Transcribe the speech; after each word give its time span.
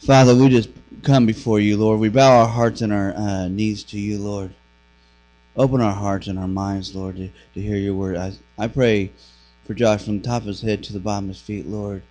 Father, 0.00 0.34
we 0.34 0.48
just 0.48 0.70
come 1.02 1.26
before 1.26 1.60
you, 1.60 1.76
Lord. 1.76 2.00
We 2.00 2.08
bow 2.08 2.40
our 2.40 2.48
hearts 2.48 2.80
and 2.80 2.90
our 2.90 3.14
uh, 3.14 3.48
knees 3.48 3.84
to 3.84 4.00
you, 4.00 4.18
Lord. 4.18 4.54
Open 5.54 5.82
our 5.82 5.94
hearts 5.94 6.26
and 6.26 6.38
our 6.38 6.48
minds, 6.48 6.94
Lord, 6.94 7.16
to, 7.16 7.28
to 7.28 7.60
hear 7.60 7.76
your 7.76 7.94
word. 7.94 8.16
I, 8.16 8.32
I 8.56 8.66
pray 8.68 9.12
for 9.66 9.74
Josh 9.74 10.02
from 10.02 10.18
the 10.18 10.26
top 10.26 10.40
of 10.40 10.48
his 10.48 10.62
head 10.62 10.82
to 10.84 10.94
the 10.94 11.00
bottom 11.00 11.26
of 11.26 11.36
his 11.36 11.42
feet, 11.42 11.66
Lord. 11.66 12.02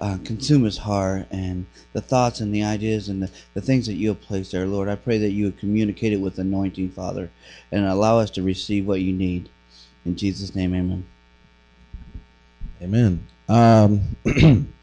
Uh, 0.00 0.18
consume 0.22 0.62
his 0.62 0.78
heart 0.78 1.26
and 1.32 1.66
the 1.92 2.00
thoughts 2.00 2.38
and 2.38 2.54
the 2.54 2.62
ideas 2.62 3.08
and 3.08 3.20
the, 3.20 3.30
the 3.52 3.60
things 3.60 3.86
that 3.86 3.94
you 3.94 4.10
have 4.10 4.20
placed 4.20 4.52
there, 4.52 4.66
Lord. 4.66 4.88
I 4.88 4.94
pray 4.94 5.18
that 5.18 5.30
you 5.30 5.46
would 5.46 5.58
communicate 5.58 6.12
it 6.12 6.20
with 6.20 6.38
anointing, 6.38 6.92
Father, 6.92 7.32
and 7.72 7.84
allow 7.84 8.20
us 8.20 8.30
to 8.30 8.44
receive 8.44 8.86
what 8.86 9.00
you 9.00 9.12
need. 9.12 9.48
In 10.04 10.14
Jesus' 10.14 10.54
name, 10.54 10.72
amen. 10.72 11.04
Amen. 12.80 13.26
Um, 13.48 14.16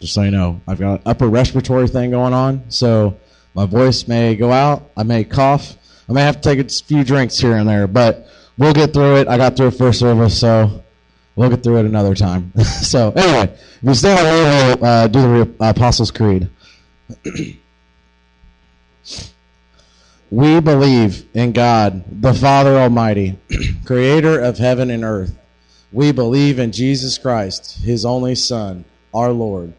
just 0.00 0.14
so 0.14 0.22
you 0.22 0.30
know, 0.30 0.60
I've 0.66 0.78
got 0.78 0.94
an 0.94 1.02
upper 1.04 1.28
respiratory 1.28 1.86
thing 1.86 2.10
going 2.10 2.32
on, 2.32 2.70
so 2.70 3.18
my 3.54 3.66
voice 3.66 4.08
may 4.08 4.34
go 4.34 4.50
out. 4.50 4.90
I 4.96 5.02
may 5.02 5.24
cough. 5.24 5.76
I 6.08 6.12
may 6.12 6.22
have 6.22 6.40
to 6.40 6.42
take 6.42 6.58
a 6.58 6.68
few 6.68 7.04
drinks 7.04 7.38
here 7.38 7.56
and 7.56 7.68
there, 7.68 7.86
but 7.86 8.26
we'll 8.56 8.72
get 8.72 8.94
through 8.94 9.16
it. 9.16 9.28
I 9.28 9.36
got 9.36 9.56
through 9.56 9.68
it 9.68 9.72
first 9.72 10.00
service, 10.00 10.40
so 10.40 10.82
we'll 11.36 11.50
get 11.50 11.62
through 11.62 11.80
it 11.80 11.84
another 11.84 12.14
time. 12.14 12.52
so 12.82 13.10
anyway, 13.12 13.52
if 13.52 13.78
you 13.82 13.94
stand 13.94 14.18
up, 14.18 14.80
we'll 14.80 14.90
uh, 14.90 15.06
do 15.06 15.44
the 15.44 15.54
Apostles' 15.68 16.10
Creed. 16.10 16.48
we 20.30 20.60
believe 20.60 21.26
in 21.34 21.52
God, 21.52 22.04
the 22.22 22.32
Father 22.32 22.78
Almighty, 22.78 23.38
creator 23.84 24.40
of 24.40 24.56
heaven 24.56 24.90
and 24.90 25.04
earth. 25.04 25.36
We 25.92 26.12
believe 26.12 26.58
in 26.58 26.72
Jesus 26.72 27.18
Christ, 27.18 27.82
his 27.82 28.06
only 28.06 28.34
Son, 28.34 28.84
our 29.12 29.32
Lord, 29.32 29.74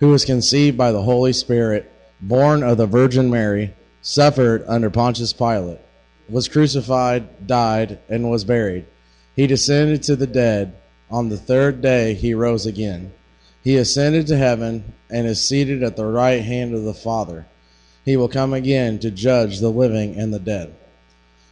who 0.00 0.08
was 0.08 0.24
conceived 0.24 0.76
by 0.76 0.92
the 0.92 1.02
Holy 1.02 1.32
Spirit, 1.32 1.90
born 2.20 2.62
of 2.62 2.76
the 2.76 2.86
Virgin 2.86 3.30
Mary 3.30 3.74
suffered 4.02 4.64
under 4.66 4.90
Pontius 4.90 5.32
Pilate, 5.32 5.80
was 6.28 6.48
crucified, 6.48 7.46
died, 7.46 7.98
and 8.08 8.30
was 8.30 8.44
buried. 8.44 8.86
He 9.34 9.46
descended 9.46 10.02
to 10.04 10.16
the 10.16 10.26
dead. 10.26 10.74
On 11.10 11.28
the 11.28 11.36
third 11.36 11.80
day 11.80 12.14
he 12.14 12.34
rose 12.34 12.66
again. 12.66 13.12
He 13.62 13.76
ascended 13.76 14.26
to 14.26 14.36
heaven 14.36 14.92
and 15.10 15.26
is 15.26 15.46
seated 15.46 15.82
at 15.82 15.96
the 15.96 16.06
right 16.06 16.42
hand 16.42 16.74
of 16.74 16.84
the 16.84 16.94
Father. 16.94 17.46
He 18.04 18.16
will 18.16 18.28
come 18.28 18.52
again 18.52 18.98
to 18.98 19.10
judge 19.10 19.60
the 19.60 19.70
living 19.70 20.16
and 20.18 20.34
the 20.34 20.38
dead. 20.38 20.74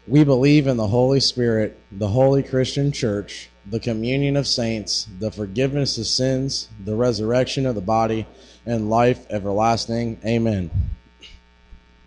We 0.07 0.25
believe 0.25 0.67
in 0.67 0.77
the 0.77 0.89
Holy 0.89 1.21
Spirit, 1.21 1.79
the 1.91 2.09
holy 2.09 2.43
Christian 2.43 2.93
church, 2.93 3.51
the 3.67 3.81
communion 3.81 4.37
of 4.37 4.47
saints, 4.47 5.09
the 5.19 5.31
forgiveness 5.31 5.99
of 5.99 6.07
sins, 6.07 6.69
the 6.85 6.95
resurrection 6.95 7.67
of 7.67 7.75
the 7.75 7.81
body, 7.81 8.27
and 8.67 8.91
life 8.91 9.27
everlasting. 9.31 10.19
Amen. 10.25 10.71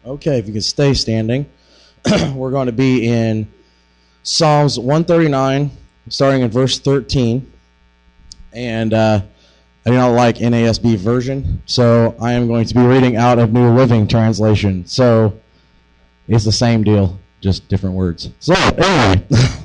Okay, 0.05 0.37
if 0.37 0.47
you 0.47 0.53
can 0.53 0.61
stay 0.61 0.93
standing, 0.93 1.49
we're 2.33 2.51
going 2.51 2.67
to 2.67 2.71
be 2.71 3.07
in 3.07 3.51
Psalms 4.23 4.77
139, 4.77 5.71
starting 6.09 6.41
in 6.41 6.51
verse 6.51 6.79
13. 6.79 7.51
And 8.53 8.93
uh, 8.93 9.21
I 9.85 9.89
do 9.89 9.95
not 9.95 10.09
like 10.09 10.37
NASB 10.37 10.97
version, 10.97 11.61
so 11.65 12.15
I 12.21 12.33
am 12.33 12.47
going 12.47 12.65
to 12.65 12.73
be 12.73 12.81
reading 12.81 13.17
out 13.17 13.39
of 13.39 13.51
New 13.51 13.71
Living 13.71 14.07
Translation. 14.07 14.85
So 14.85 15.39
it's 16.27 16.45
the 16.45 16.51
same 16.51 16.83
deal, 16.83 17.19
just 17.41 17.67
different 17.67 17.95
words. 17.95 18.29
So, 18.39 18.53
anyway, 18.53 19.25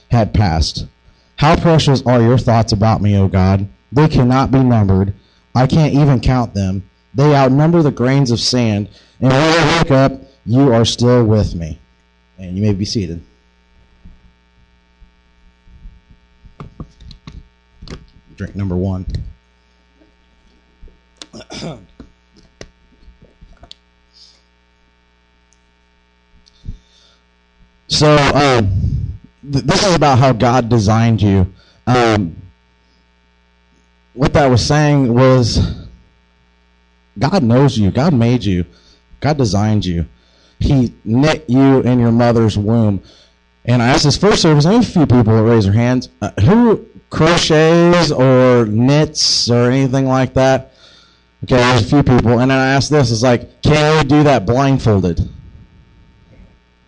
had 0.11 0.33
passed. 0.33 0.85
How 1.37 1.55
precious 1.55 2.03
are 2.05 2.21
your 2.21 2.37
thoughts 2.37 2.73
about 2.73 3.01
me, 3.01 3.17
O 3.17 3.27
God? 3.27 3.67
They 3.91 4.07
cannot 4.07 4.51
be 4.51 4.61
numbered. 4.63 5.13
I 5.55 5.65
can't 5.67 5.93
even 5.93 6.19
count 6.19 6.53
them. 6.53 6.87
They 7.13 7.35
outnumber 7.35 7.81
the 7.81 7.91
grains 7.91 8.29
of 8.29 8.39
sand. 8.39 8.89
And 9.19 9.31
when 9.31 9.41
I 9.41 9.81
wake 9.81 9.91
up, 9.91 10.21
you 10.45 10.71
are 10.73 10.85
still 10.85 11.25
with 11.25 11.55
me. 11.55 11.79
And 12.37 12.55
you 12.55 12.61
may 12.61 12.73
be 12.73 12.85
seated. 12.85 13.21
Drink 18.35 18.55
number 18.55 18.75
one. 18.75 19.05
so, 27.87 28.15
um, 28.33 28.80
th- 29.43 29.63
this 29.65 29.85
is 29.85 29.95
about 29.95 30.19
how 30.19 30.33
God 30.33 30.69
designed 30.69 31.21
you. 31.21 31.51
Um, 31.87 32.35
what 34.13 34.33
that 34.33 34.47
was 34.47 34.65
saying 34.65 35.13
was 35.13 35.87
God 37.17 37.43
knows 37.43 37.77
you. 37.77 37.91
God 37.91 38.13
made 38.13 38.43
you. 38.43 38.65
God 39.19 39.37
designed 39.37 39.85
you. 39.85 40.05
He 40.59 40.93
knit 41.03 41.45
you 41.47 41.81
in 41.81 41.99
your 41.99 42.11
mother's 42.11 42.57
womb. 42.57 43.03
And 43.65 43.81
I 43.81 43.89
asked 43.89 44.03
this 44.03 44.17
first 44.17 44.41
service, 44.41 44.65
I 44.65 44.73
have 44.73 44.83
a 44.83 44.85
few 44.85 45.05
people 45.05 45.35
that 45.35 45.43
raise 45.43 45.65
their 45.65 45.73
hands. 45.73 46.09
Uh, 46.21 46.31
who 46.41 46.87
crochets 47.09 48.11
or 48.11 48.65
knits 48.65 49.49
or 49.49 49.69
anything 49.69 50.05
like 50.07 50.33
that? 50.33 50.73
Okay, 51.43 51.57
there's 51.57 51.85
a 51.85 51.89
few 51.89 52.03
people. 52.03 52.39
And 52.39 52.51
then 52.51 52.57
I 52.57 52.73
asked 52.73 52.91
this, 52.91 53.11
it's 53.11 53.23
like, 53.23 53.61
can 53.61 53.97
you 53.97 54.03
do 54.03 54.23
that 54.23 54.45
blindfolded? 54.45 55.27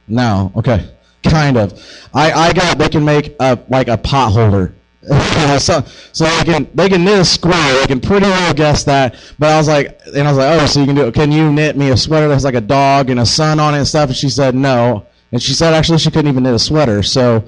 No. 0.08 0.52
Okay. 0.56 0.90
Kind 1.24 1.58
of. 1.58 1.74
I, 2.14 2.32
I 2.32 2.54
got, 2.54 2.78
they 2.78 2.90
can 2.90 3.06
make 3.06 3.36
a, 3.40 3.60
like 3.70 3.88
a 3.88 3.98
pot 3.98 4.32
holder 4.32 4.76
so 5.60 5.84
so 6.14 6.24
they 6.24 6.44
can 6.46 6.68
they 6.74 6.88
can 6.88 7.04
knit 7.04 7.20
a 7.20 7.26
square. 7.26 7.82
They 7.82 7.88
can 7.88 8.00
pretty 8.00 8.26
well 8.26 8.54
guess 8.54 8.86
that. 8.86 9.16
But 9.38 9.50
I 9.50 9.58
was 9.58 9.68
like, 9.68 10.00
and 10.16 10.26
I 10.26 10.32
was 10.32 10.38
like, 10.38 10.62
oh, 10.62 10.66
so 10.66 10.80
you 10.80 10.86
can 10.86 10.96
do 10.96 11.08
it? 11.08 11.14
Can 11.14 11.30
you 11.30 11.52
knit 11.52 11.76
me 11.76 11.90
a 11.90 11.98
sweater 11.98 12.30
that's 12.30 12.46
like 12.46 12.56
a 12.56 12.62
dog 12.62 13.10
and 13.10 13.20
a 13.20 13.26
sun 13.26 13.60
on 13.60 13.74
it 13.74 13.80
and 13.80 13.88
stuff? 13.88 14.10
And 14.10 14.16
she 14.16 14.30
said 14.30 14.56
no. 14.56 15.06
And 15.34 15.42
she 15.42 15.54
said 15.54 15.74
actually 15.74 15.98
she 15.98 16.10
couldn't 16.10 16.32
even 16.32 16.44
knit 16.44 16.54
a 16.54 16.60
sweater. 16.60 17.04
So 17.04 17.44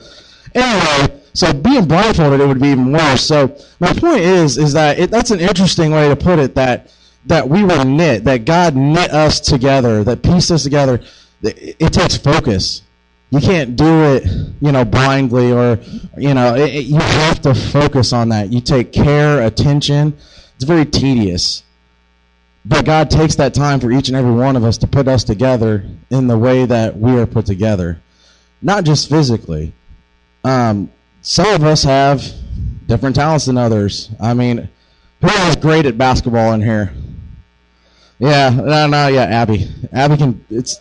anyway, 0.53 1.21
so 1.33 1.53
being 1.53 1.85
blindfolded 1.85 2.41
it 2.41 2.47
would 2.47 2.61
be 2.61 2.69
even 2.69 2.91
worse. 2.91 3.21
So 3.21 3.55
my 3.79 3.93
point 3.93 4.19
is 4.19 4.57
is 4.57 4.73
that 4.73 4.99
it, 4.99 5.09
that's 5.09 5.31
an 5.31 5.39
interesting 5.39 5.91
way 5.91 6.09
to 6.09 6.15
put 6.15 6.39
it. 6.39 6.55
That 6.55 6.93
that 7.27 7.47
we 7.47 7.63
were 7.63 7.85
knit. 7.85 8.25
That 8.25 8.43
God 8.43 8.75
knit 8.75 9.11
us 9.11 9.39
together. 9.39 10.03
That 10.03 10.23
pieced 10.23 10.51
us 10.51 10.63
together. 10.63 11.01
It, 11.41 11.77
it 11.79 11.93
takes 11.93 12.17
focus 12.17 12.81
you 13.31 13.39
can't 13.39 13.75
do 13.75 14.15
it, 14.15 14.25
you 14.61 14.71
know, 14.71 14.85
blindly 14.85 15.51
or, 15.51 15.79
you 16.17 16.33
know, 16.33 16.55
it, 16.55 16.73
it, 16.73 16.85
you 16.85 16.97
have 16.97 17.41
to 17.41 17.53
focus 17.53 18.13
on 18.13 18.29
that. 18.29 18.51
You 18.51 18.61
take 18.61 18.93
care, 18.93 19.41
attention. 19.41 20.15
It's 20.55 20.63
very 20.63 20.85
tedious. 20.85 21.63
But 22.63 22.85
God 22.85 23.11
takes 23.11 23.35
that 23.35 23.53
time 23.53 23.79
for 23.79 23.91
each 23.91 24.07
and 24.07 24.17
every 24.17 24.31
one 24.31 24.55
of 24.55 24.63
us 24.63 24.77
to 24.79 24.87
put 24.87 25.07
us 25.07 25.23
together 25.23 25.85
in 26.09 26.27
the 26.27 26.37
way 26.37 26.65
that 26.65 26.97
we 26.97 27.11
are 27.19 27.27
put 27.27 27.45
together, 27.45 28.01
not 28.61 28.85
just 28.85 29.09
physically. 29.09 29.73
Um, 30.43 30.91
some 31.21 31.47
of 31.47 31.63
us 31.63 31.83
have 31.83 32.23
different 32.87 33.15
talents 33.15 33.45
than 33.45 33.57
others. 33.57 34.09
I 34.19 34.33
mean, 34.33 34.69
who 35.21 35.27
is 35.27 35.55
great 35.55 35.85
at 35.85 35.97
basketball 35.97 36.53
in 36.53 36.61
here? 36.61 36.93
Yeah, 38.17 38.49
no, 38.49 38.87
no, 38.87 39.07
yeah, 39.07 39.23
Abby. 39.23 39.67
Abby 39.91 40.17
can. 40.17 40.45
It's 40.49 40.79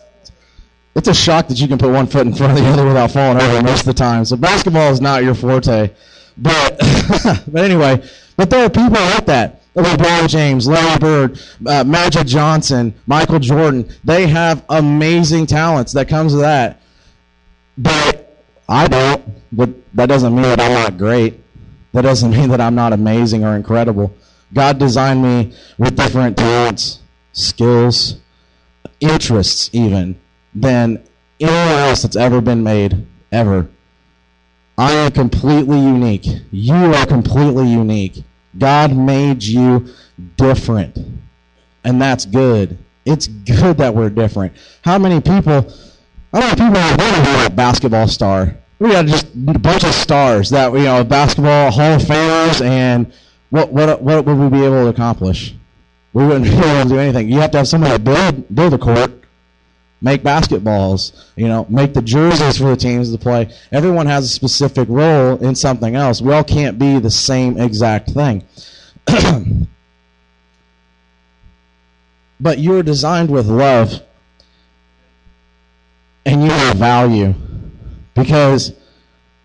it's 0.95 1.09
a 1.09 1.13
shock 1.13 1.47
that 1.49 1.59
you 1.59 1.67
can 1.67 1.77
put 1.77 1.91
one 1.91 2.07
foot 2.07 2.25
in 2.25 2.33
front 2.33 2.57
of 2.57 2.63
the 2.63 2.69
other 2.71 2.85
without 2.85 3.11
falling 3.11 3.41
over 3.41 3.61
most 3.61 3.81
of 3.81 3.85
the 3.85 3.93
time. 3.93 4.23
So 4.23 4.37
basketball 4.37 4.91
is 4.91 5.01
not 5.01 5.23
your 5.23 5.35
forte. 5.35 5.91
But 6.37 6.77
but 7.47 7.63
anyway, 7.63 8.03
but 8.37 8.49
there 8.49 8.65
are 8.65 8.69
people 8.69 8.91
like 8.91 9.25
that. 9.25 9.61
LeBron 9.75 10.29
James, 10.29 10.67
Larry 10.67 10.97
Bird, 10.99 11.39
uh, 11.67 11.83
Magic 11.83 12.25
Johnson, 12.25 12.93
Michael 13.07 13.39
Jordan. 13.39 13.89
They 14.05 14.25
have 14.27 14.63
amazing 14.69 15.47
talents 15.47 15.91
that 15.93 16.07
comes 16.07 16.31
with 16.33 16.43
that. 16.43 16.79
But 17.77 18.41
I 18.69 18.87
don't. 18.87 19.23
But 19.51 19.69
that 19.95 20.05
doesn't 20.07 20.33
mean 20.33 20.43
that 20.43 20.61
I'm 20.61 20.71
not 20.71 20.97
great. 20.97 21.41
That 21.91 22.03
doesn't 22.03 22.31
mean 22.37 22.49
that 22.49 22.61
I'm 22.61 22.75
not 22.75 22.93
amazing 22.93 23.43
or 23.43 23.57
incredible. 23.57 24.15
God 24.53 24.79
designed 24.79 25.21
me 25.21 25.53
with 25.77 25.97
different 25.97 26.37
talents, 26.37 27.01
skills, 27.33 28.15
interests, 29.01 29.69
even 29.73 30.17
than 30.55 31.03
anyone 31.39 31.57
else 31.89 32.01
that's 32.03 32.15
ever 32.15 32.41
been 32.41 32.63
made, 32.63 33.05
ever. 33.31 33.67
I 34.77 34.91
am 34.93 35.11
completely 35.11 35.79
unique. 35.79 36.25
You 36.51 36.75
are 36.75 37.05
completely 37.05 37.67
unique. 37.69 38.23
God 38.57 38.95
made 38.95 39.43
you 39.43 39.87
different. 40.37 40.97
and 41.83 42.01
that's 42.01 42.25
good. 42.25 42.77
It's 43.05 43.27
good 43.27 43.77
that 43.77 43.93
we're 43.93 44.09
different. 44.09 44.53
How 44.83 44.97
many 44.97 45.21
people? 45.21 45.71
How 46.33 46.39
many 46.39 46.51
people 46.55 46.73
want 46.73 46.99
to 46.99 47.39
be 47.39 47.45
a 47.45 47.49
basketball 47.49 48.07
star? 48.07 48.57
We 48.79 48.89
got 48.89 49.05
just 49.05 49.27
a 49.35 49.59
bunch 49.59 49.83
of 49.83 49.93
stars 49.93 50.49
that 50.49 50.73
you 50.73 50.79
know, 50.79 51.03
basketball 51.03 51.71
Hall 51.71 51.93
of 51.93 52.01
Famers, 52.01 52.65
and 52.65 53.13
what 53.51 53.71
what 53.71 54.01
what 54.01 54.25
would 54.25 54.37
we 54.37 54.49
be 54.49 54.65
able 54.65 54.83
to 54.83 54.87
accomplish? 54.87 55.55
We 56.13 56.25
wouldn't 56.25 56.45
be 56.51 56.51
able 56.57 56.83
to 56.83 56.89
do 56.89 56.99
anything. 56.99 57.29
You 57.29 57.39
have 57.41 57.51
to 57.51 57.59
have 57.59 57.67
somebody 57.67 57.93
to 57.93 57.99
build 57.99 58.55
build 58.55 58.73
a 58.73 58.77
court, 58.79 59.11
make 60.05 60.21
basketballs, 60.21 61.11
you 61.35 61.47
know, 61.47 61.65
make 61.67 61.95
the 61.95 62.01
jerseys 62.01 62.59
for 62.59 62.65
the 62.65 62.75
teams 62.77 63.11
to 63.11 63.17
play. 63.17 63.51
Everyone 63.71 64.05
has 64.05 64.25
a 64.25 64.27
specific 64.27 64.87
role 64.87 65.43
in 65.43 65.55
something 65.55 65.95
else. 65.95 66.21
We 66.21 66.31
all 66.31 66.43
can't 66.43 66.77
be 66.77 66.99
the 66.99 67.09
same 67.09 67.57
exact 67.57 68.11
thing. 68.11 68.43
but 72.39 72.59
you're 72.59 72.83
designed 72.83 73.31
with 73.31 73.47
love 73.47 73.99
and 76.23 76.43
you 76.43 76.51
have 76.51 76.77
value 76.77 77.33
because 78.13 78.73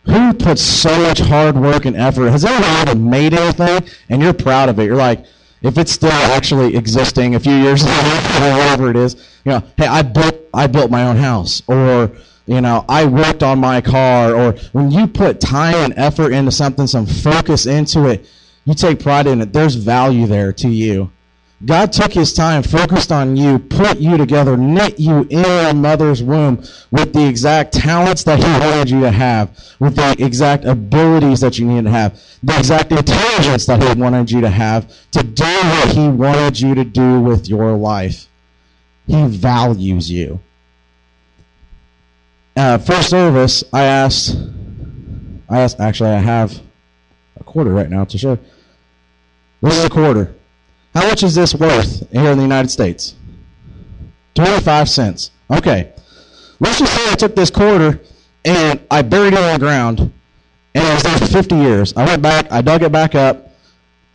who 0.04 0.34
puts 0.34 0.60
so 0.60 0.94
much 1.00 1.20
hard 1.20 1.56
work 1.56 1.86
and 1.86 1.96
effort 1.96 2.28
has 2.30 2.44
anyone 2.44 2.88
ever 2.88 2.94
made 2.98 3.32
anything 3.32 3.88
and 4.08 4.22
you're 4.22 4.32
proud 4.32 4.68
of 4.68 4.78
it 4.78 4.84
you're 4.84 4.96
like 4.96 5.24
if 5.62 5.76
it's 5.76 5.92
still 5.92 6.10
actually 6.10 6.76
existing 6.76 7.34
a 7.34 7.40
few 7.40 7.54
years 7.54 7.84
later 7.84 8.44
or 8.44 8.50
whatever 8.58 8.90
it 8.90 8.96
is 8.96 9.14
you 9.44 9.52
know 9.52 9.62
hey 9.76 9.86
i 9.86 10.02
built 10.02 10.36
i 10.54 10.66
built 10.66 10.90
my 10.90 11.04
own 11.04 11.16
house 11.16 11.62
or 11.66 12.10
you 12.46 12.60
know 12.60 12.84
i 12.88 13.04
worked 13.04 13.42
on 13.42 13.58
my 13.58 13.80
car 13.80 14.34
or 14.34 14.52
when 14.72 14.90
you 14.90 15.06
put 15.06 15.40
time 15.40 15.74
and 15.76 15.94
effort 15.96 16.32
into 16.32 16.50
something 16.50 16.86
some 16.86 17.06
focus 17.06 17.66
into 17.66 18.06
it 18.06 18.28
you 18.64 18.74
take 18.74 19.00
pride 19.00 19.26
in 19.26 19.40
it 19.40 19.52
there's 19.52 19.74
value 19.74 20.26
there 20.26 20.52
to 20.52 20.68
you 20.68 21.10
God 21.64 21.92
took 21.92 22.12
his 22.12 22.32
time, 22.32 22.62
focused 22.62 23.12
on 23.12 23.36
you, 23.36 23.58
put 23.58 23.98
you 23.98 24.16
together, 24.16 24.56
knit 24.56 24.98
you 24.98 25.26
in 25.28 25.44
your 25.44 25.74
mother's 25.74 26.22
womb 26.22 26.64
with 26.90 27.12
the 27.12 27.28
exact 27.28 27.74
talents 27.74 28.24
that 28.24 28.38
he 28.38 28.44
wanted 28.44 28.88
you 28.88 29.00
to 29.00 29.10
have, 29.10 29.50
with 29.78 29.94
the 29.94 30.16
exact 30.24 30.64
abilities 30.64 31.40
that 31.40 31.58
you 31.58 31.66
needed 31.66 31.84
to 31.84 31.90
have, 31.90 32.18
the 32.42 32.56
exact 32.56 32.92
intelligence 32.92 33.66
that 33.66 33.82
he 33.82 34.00
wanted 34.00 34.30
you 34.30 34.40
to 34.40 34.48
have 34.48 34.90
to 35.10 35.22
do 35.22 35.44
what 35.44 35.88
he 35.90 36.08
wanted 36.08 36.58
you 36.58 36.74
to 36.74 36.84
do 36.84 37.20
with 37.20 37.46
your 37.46 37.76
life. 37.76 38.26
He 39.06 39.26
values 39.26 40.10
you. 40.10 40.40
Uh, 42.56 42.78
first 42.78 43.10
service, 43.10 43.64
I 43.70 43.82
asked, 43.82 44.34
I 45.48 45.60
asked, 45.60 45.78
actually, 45.78 46.10
I 46.10 46.20
have 46.20 46.58
a 47.38 47.44
quarter 47.44 47.70
right 47.70 47.90
now 47.90 48.04
to 48.04 48.16
show. 48.16 48.38
This 49.60 49.76
is 49.76 49.84
a 49.84 49.90
quarter. 49.90 50.34
How 50.94 51.08
much 51.08 51.22
is 51.22 51.34
this 51.34 51.54
worth 51.54 52.10
here 52.10 52.30
in 52.30 52.36
the 52.38 52.42
United 52.42 52.70
States? 52.70 53.14
25 54.34 54.88
cents. 54.88 55.30
Okay. 55.50 55.92
Let's 56.58 56.78
just 56.78 56.94
say 56.94 57.12
I 57.12 57.14
took 57.14 57.34
this 57.36 57.50
quarter 57.50 58.00
and 58.44 58.80
I 58.90 59.02
buried 59.02 59.34
it 59.34 59.38
in 59.38 59.52
the 59.52 59.58
ground 59.58 60.00
and 60.74 60.84
it 60.86 60.94
was 60.94 61.02
there 61.02 61.18
for 61.18 61.26
50 61.26 61.54
years. 61.56 61.96
I 61.96 62.04
went 62.04 62.22
back, 62.22 62.50
I 62.50 62.60
dug 62.60 62.82
it 62.82 62.92
back 62.92 63.14
up, 63.14 63.50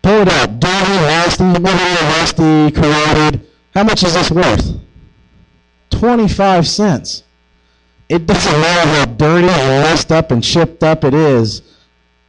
pulled 0.01 0.27
it 0.27 0.33
out, 0.33 0.59
dirty, 0.59 0.91
nasty, 0.91 1.43
nasty, 1.43 2.71
corroded. 2.71 3.47
How 3.73 3.83
much 3.83 4.03
is 4.03 4.13
this 4.13 4.31
worth? 4.31 4.79
25 5.91 6.67
cents. 6.67 7.23
It 8.07 8.25
doesn't 8.25 8.61
matter 8.61 8.89
how 8.89 9.05
dirty 9.05 9.47
and 9.47 9.83
messed 9.83 10.11
up 10.11 10.31
and 10.31 10.43
chipped 10.43 10.83
up 10.83 11.03
it 11.03 11.13
is, 11.13 11.61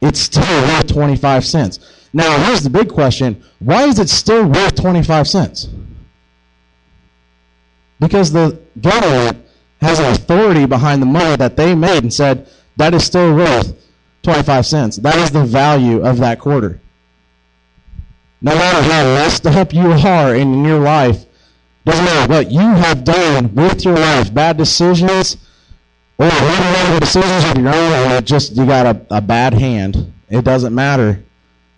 it's 0.01 0.19
still 0.19 0.43
worth 0.43 0.87
25 0.87 1.45
cents. 1.45 1.79
Now, 2.13 2.45
here's 2.45 2.63
the 2.63 2.69
big 2.69 2.89
question 2.89 3.43
why 3.59 3.85
is 3.85 3.99
it 3.99 4.09
still 4.09 4.47
worth 4.47 4.75
25 4.75 5.27
cents? 5.27 5.67
Because 7.99 8.31
the 8.31 8.59
government 8.79 9.45
has 9.81 9.99
an 9.99 10.05
authority 10.13 10.65
behind 10.65 11.01
the 11.01 11.05
money 11.05 11.35
that 11.35 11.57
they 11.57 11.75
made 11.75 12.03
and 12.03 12.13
said 12.13 12.47
that 12.77 12.93
is 12.93 13.03
still 13.03 13.35
worth 13.35 13.73
25 14.23 14.65
cents. 14.65 14.97
That 14.97 15.15
is 15.15 15.31
the 15.31 15.43
value 15.43 16.05
of 16.05 16.17
that 16.19 16.39
quarter. 16.39 16.79
No 18.41 18.53
matter 18.53 18.81
how 18.83 19.03
messed 19.15 19.47
up 19.47 19.73
you 19.73 19.91
are 19.91 20.35
in 20.35 20.63
your 20.63 20.79
life, 20.79 21.25
doesn't 21.85 22.05
matter 22.05 22.31
what 22.31 22.51
you 22.51 22.59
have 22.59 23.03
done 23.03 23.55
with 23.55 23.83
your 23.83 23.95
life, 23.95 24.31
bad 24.33 24.57
decisions, 24.57 25.37
or 26.19 26.27
whatever 26.27 26.99
decisions 26.99 27.45
of 27.45 27.57
your 27.57 27.73
own, 27.73 28.11
or 28.11 28.21
just 28.21 28.55
you 28.55 28.65
got 28.65 28.85
a, 28.85 29.17
a 29.17 29.21
bad 29.21 29.53
hand. 29.53 30.13
It 30.29 30.43
doesn't 30.43 30.75
matter 30.75 31.23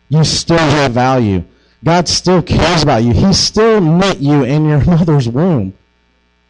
you 0.10 0.24
still 0.24 0.58
have 0.58 0.92
value. 0.92 1.44
God 1.84 2.08
still 2.08 2.42
cares 2.42 2.84
about 2.84 3.04
you. 3.04 3.14
He 3.14 3.32
still 3.34 3.80
met 3.80 4.20
you 4.20 4.44
in 4.44 4.68
your 4.68 4.84
mother's 4.86 5.30
womb. 5.30 5.74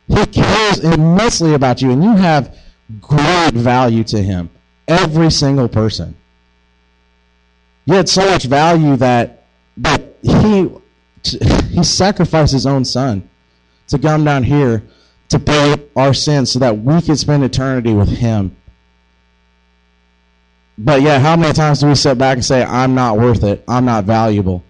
He 0.08 0.26
cares 0.26 0.80
immensely 0.80 1.54
about 1.54 1.82
you, 1.82 1.92
and 1.92 2.04
you 2.04 2.16
have 2.16 2.58
great 3.00 3.54
value 3.54 4.04
to 4.06 4.22
Him. 4.22 4.50
Every 4.88 5.30
single 5.30 5.68
person. 5.68 6.16
You 7.86 7.94
had 7.96 8.10
so 8.10 8.26
much 8.26 8.46
value 8.46 8.96
that 8.98 9.46
that 9.78 10.02
He 10.24 10.70
He 11.24 11.84
sacrificed 11.84 12.54
His 12.54 12.66
own 12.66 12.86
Son 12.86 13.30
to 13.88 14.00
come 14.00 14.24
down 14.24 14.44
here 14.44 14.84
to 15.30 15.38
pay 15.38 15.76
our 15.96 16.14
sins 16.14 16.52
so 16.52 16.60
that 16.60 16.80
we 16.80 17.02
could 17.02 17.20
spend 17.20 17.44
eternity 17.44 17.94
with 17.94 18.10
Him. 18.10 18.56
But 20.82 21.02
yeah, 21.02 21.20
how 21.20 21.36
many 21.36 21.52
times 21.52 21.82
do 21.82 21.88
we 21.88 21.96
sit 21.96 22.18
back 22.18 22.38
and 22.38 22.46
say, 22.46 22.64
I'm 22.64 22.96
not 22.96 23.18
worth 23.18 23.44
it. 23.44 23.66
I'm 23.68 23.84
not 23.84 24.06
valuable. 24.06 24.64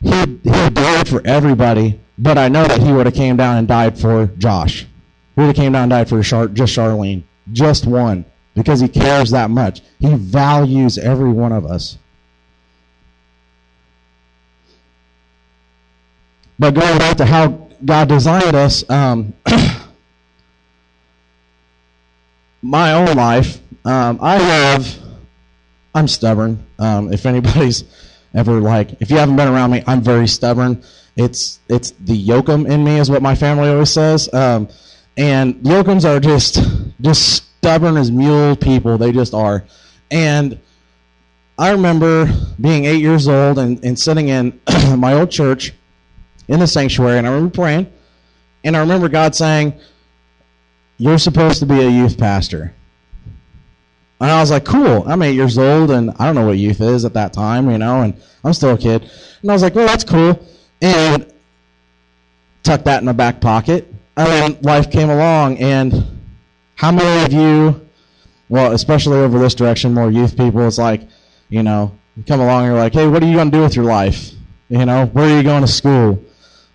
He, 0.00 0.10
he 0.10 0.70
died 0.70 1.06
for 1.06 1.20
everybody, 1.26 2.00
but 2.16 2.38
I 2.38 2.48
know 2.48 2.66
that 2.66 2.80
he 2.80 2.90
would 2.90 3.04
have 3.04 3.14
came 3.14 3.36
down 3.36 3.58
and 3.58 3.68
died 3.68 3.98
for 3.98 4.28
Josh. 4.38 4.86
He 5.34 5.42
would 5.42 5.48
have 5.48 5.56
came 5.56 5.72
down 5.72 5.84
and 5.84 5.90
died 5.90 6.08
for 6.08 6.22
Char- 6.22 6.48
just 6.48 6.74
Charlene. 6.74 7.24
Just 7.52 7.86
one. 7.86 8.24
Because 8.54 8.80
he 8.80 8.88
cares 8.88 9.32
that 9.32 9.50
much. 9.50 9.82
He 9.98 10.14
values 10.14 10.96
every 10.96 11.30
one 11.30 11.52
of 11.52 11.66
us. 11.66 11.98
But 16.58 16.72
going 16.72 16.98
back 16.98 17.18
to 17.18 17.26
how 17.26 17.68
God 17.84 18.08
designed 18.08 18.56
us, 18.56 18.88
um, 18.88 19.34
my 22.62 22.94
own 22.94 23.14
life, 23.14 23.60
um, 23.84 24.18
I 24.22 24.36
have 24.36 25.03
I'm 25.94 26.08
stubborn. 26.08 26.64
Um, 26.78 27.12
if 27.12 27.26
anybody's 27.26 27.84
ever 28.34 28.60
like, 28.60 29.00
if 29.00 29.10
you 29.10 29.18
haven't 29.18 29.36
been 29.36 29.48
around 29.48 29.70
me, 29.70 29.82
I'm 29.86 30.00
very 30.00 30.26
stubborn. 30.26 30.82
It's 31.16 31.60
it's 31.68 31.92
the 31.92 32.26
yokum 32.26 32.68
in 32.68 32.82
me, 32.82 32.98
is 32.98 33.08
what 33.08 33.22
my 33.22 33.34
family 33.34 33.68
always 33.68 33.90
says. 33.90 34.32
Um, 34.34 34.68
and 35.16 35.54
yokums 35.56 36.04
are 36.04 36.18
just 36.18 36.58
just 37.00 37.54
stubborn 37.58 37.96
as 37.96 38.10
mule 38.10 38.56
people. 38.56 38.98
They 38.98 39.12
just 39.12 39.32
are. 39.32 39.64
And 40.10 40.58
I 41.56 41.70
remember 41.70 42.28
being 42.60 42.84
eight 42.84 43.00
years 43.00 43.28
old 43.28 43.58
and, 43.58 43.82
and 43.84 43.96
sitting 43.96 44.28
in 44.28 44.60
my 44.98 45.12
old 45.12 45.30
church 45.30 45.72
in 46.48 46.58
the 46.58 46.66
sanctuary, 46.66 47.18
and 47.18 47.26
I 47.26 47.30
remember 47.30 47.54
praying, 47.54 47.92
and 48.64 48.76
I 48.76 48.80
remember 48.80 49.08
God 49.08 49.36
saying, 49.36 49.72
"You're 50.98 51.18
supposed 51.18 51.60
to 51.60 51.66
be 51.66 51.80
a 51.80 51.88
youth 51.88 52.18
pastor." 52.18 52.74
And 54.24 54.32
I 54.32 54.40
was 54.40 54.50
like, 54.50 54.64
cool. 54.64 55.06
I'm 55.06 55.20
eight 55.20 55.34
years 55.34 55.58
old, 55.58 55.90
and 55.90 56.10
I 56.18 56.24
don't 56.24 56.34
know 56.34 56.46
what 56.46 56.56
youth 56.56 56.80
is 56.80 57.04
at 57.04 57.12
that 57.12 57.34
time, 57.34 57.70
you 57.70 57.76
know, 57.76 58.00
and 58.00 58.18
I'm 58.42 58.54
still 58.54 58.72
a 58.72 58.78
kid. 58.78 59.02
And 59.42 59.50
I 59.50 59.52
was 59.52 59.60
like, 59.60 59.74
well, 59.74 59.86
that's 59.86 60.02
cool. 60.02 60.42
And 60.80 61.30
tucked 62.62 62.86
that 62.86 63.00
in 63.00 63.04
my 63.04 63.12
back 63.12 63.42
pocket. 63.42 63.86
And 64.16 64.26
then 64.26 64.62
life 64.62 64.90
came 64.90 65.10
along, 65.10 65.58
and 65.58 66.22
how 66.74 66.90
many 66.90 67.26
of 67.26 67.34
you, 67.34 67.86
well, 68.48 68.72
especially 68.72 69.18
over 69.18 69.38
this 69.38 69.54
direction, 69.54 69.92
more 69.92 70.10
youth 70.10 70.38
people, 70.38 70.66
it's 70.66 70.78
like, 70.78 71.02
you 71.50 71.62
know, 71.62 71.94
you 72.16 72.22
come 72.22 72.40
along 72.40 72.62
and 72.62 72.72
you're 72.72 72.80
like, 72.80 72.94
hey, 72.94 73.06
what 73.06 73.22
are 73.22 73.26
you 73.26 73.34
going 73.34 73.50
to 73.50 73.56
do 73.58 73.62
with 73.62 73.76
your 73.76 73.84
life? 73.84 74.30
You 74.70 74.86
know, 74.86 75.04
where 75.04 75.26
are 75.26 75.36
you 75.36 75.42
going 75.42 75.60
to 75.60 75.70
school? 75.70 76.24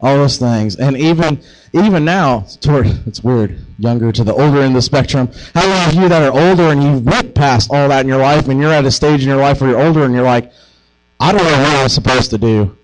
All 0.01 0.15
those 0.15 0.37
things. 0.37 0.77
And 0.77 0.95
even 0.97 1.41
even 1.73 2.03
now, 2.05 2.41
toward, 2.61 2.87
it's 3.05 3.23
weird, 3.23 3.59
younger 3.77 4.11
to 4.11 4.23
the 4.23 4.33
older 4.33 4.61
of 4.63 4.73
the 4.73 4.81
spectrum. 4.81 5.29
How 5.53 5.67
many 5.67 5.97
of 5.97 6.03
you 6.03 6.09
that 6.09 6.23
are 6.23 6.31
older 6.31 6.71
and 6.71 6.81
you 6.81 6.97
went 6.97 7.35
past 7.35 7.69
all 7.71 7.89
that 7.89 8.01
in 8.01 8.07
your 8.07 8.17
life 8.17 8.47
and 8.47 8.59
you're 8.59 8.73
at 8.73 8.85
a 8.85 8.91
stage 8.91 9.21
in 9.21 9.29
your 9.29 9.37
life 9.37 9.61
where 9.61 9.71
you're 9.71 9.81
older 9.81 10.03
and 10.03 10.13
you're 10.13 10.23
like, 10.23 10.51
I 11.19 11.31
don't 11.31 11.43
know 11.43 11.51
what 11.51 11.75
I'm 11.75 11.89
supposed 11.89 12.31
to 12.31 12.37
do. 12.37 12.75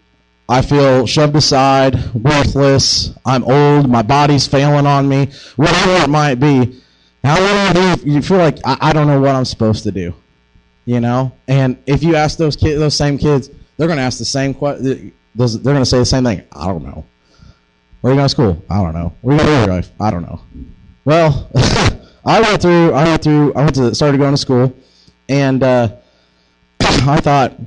I 0.47 0.61
feel 0.61 1.07
shoved 1.07 1.35
aside, 1.35 1.95
worthless, 2.13 3.11
I'm 3.25 3.43
old, 3.43 3.89
my 3.89 4.03
body's 4.03 4.45
failing 4.45 4.85
on 4.85 5.09
me, 5.09 5.31
whatever 5.55 6.03
it 6.03 6.09
might 6.09 6.35
be. 6.35 6.79
How 7.23 7.39
many 7.39 7.91
of 7.91 8.05
you, 8.05 8.13
you 8.13 8.21
feel 8.21 8.37
like, 8.37 8.59
I, 8.63 8.77
I 8.81 8.93
don't 8.93 9.07
know 9.07 9.19
what 9.19 9.33
I'm 9.33 9.45
supposed 9.45 9.83
to 9.85 9.91
do? 9.91 10.13
You 10.85 10.99
know? 10.99 11.31
And 11.47 11.81
if 11.87 12.03
you 12.03 12.15
ask 12.15 12.37
those 12.37 12.55
kids, 12.55 12.77
those 12.77 12.95
same 12.95 13.17
kids, 13.17 13.49
they're 13.77 13.87
going 13.87 13.97
to 13.97 14.03
ask 14.03 14.19
the 14.19 14.25
same 14.25 14.53
question. 14.53 15.13
They're 15.35 15.47
going 15.47 15.77
to 15.77 15.85
say 15.85 15.99
the 15.99 16.05
same 16.05 16.23
thing. 16.23 16.43
I 16.51 16.67
don't 16.67 16.83
know. 16.83 17.05
Where 18.01 18.11
are 18.11 18.13
you 18.13 18.19
going 18.19 18.25
to 18.25 18.29
school? 18.29 18.63
I 18.69 18.81
don't 18.81 18.93
know. 18.93 19.13
Where 19.21 19.35
are 19.35 19.41
you 19.41 19.45
going 19.45 19.67
to 19.67 19.73
live? 19.73 19.91
I 19.99 20.11
don't 20.11 20.21
know. 20.23 20.41
Well, 21.03 21.49
I 22.25 22.41
went 22.41 22.61
through. 22.61 22.93
I 22.93 23.03
went 23.03 23.23
through. 23.23 23.53
I 23.53 23.63
went 23.63 23.75
to 23.75 23.93
started 23.93 24.17
going 24.17 24.33
to 24.33 24.37
school, 24.37 24.75
and 25.29 25.61
uh, 25.61 25.95
I 26.79 27.19
thought, 27.19 27.59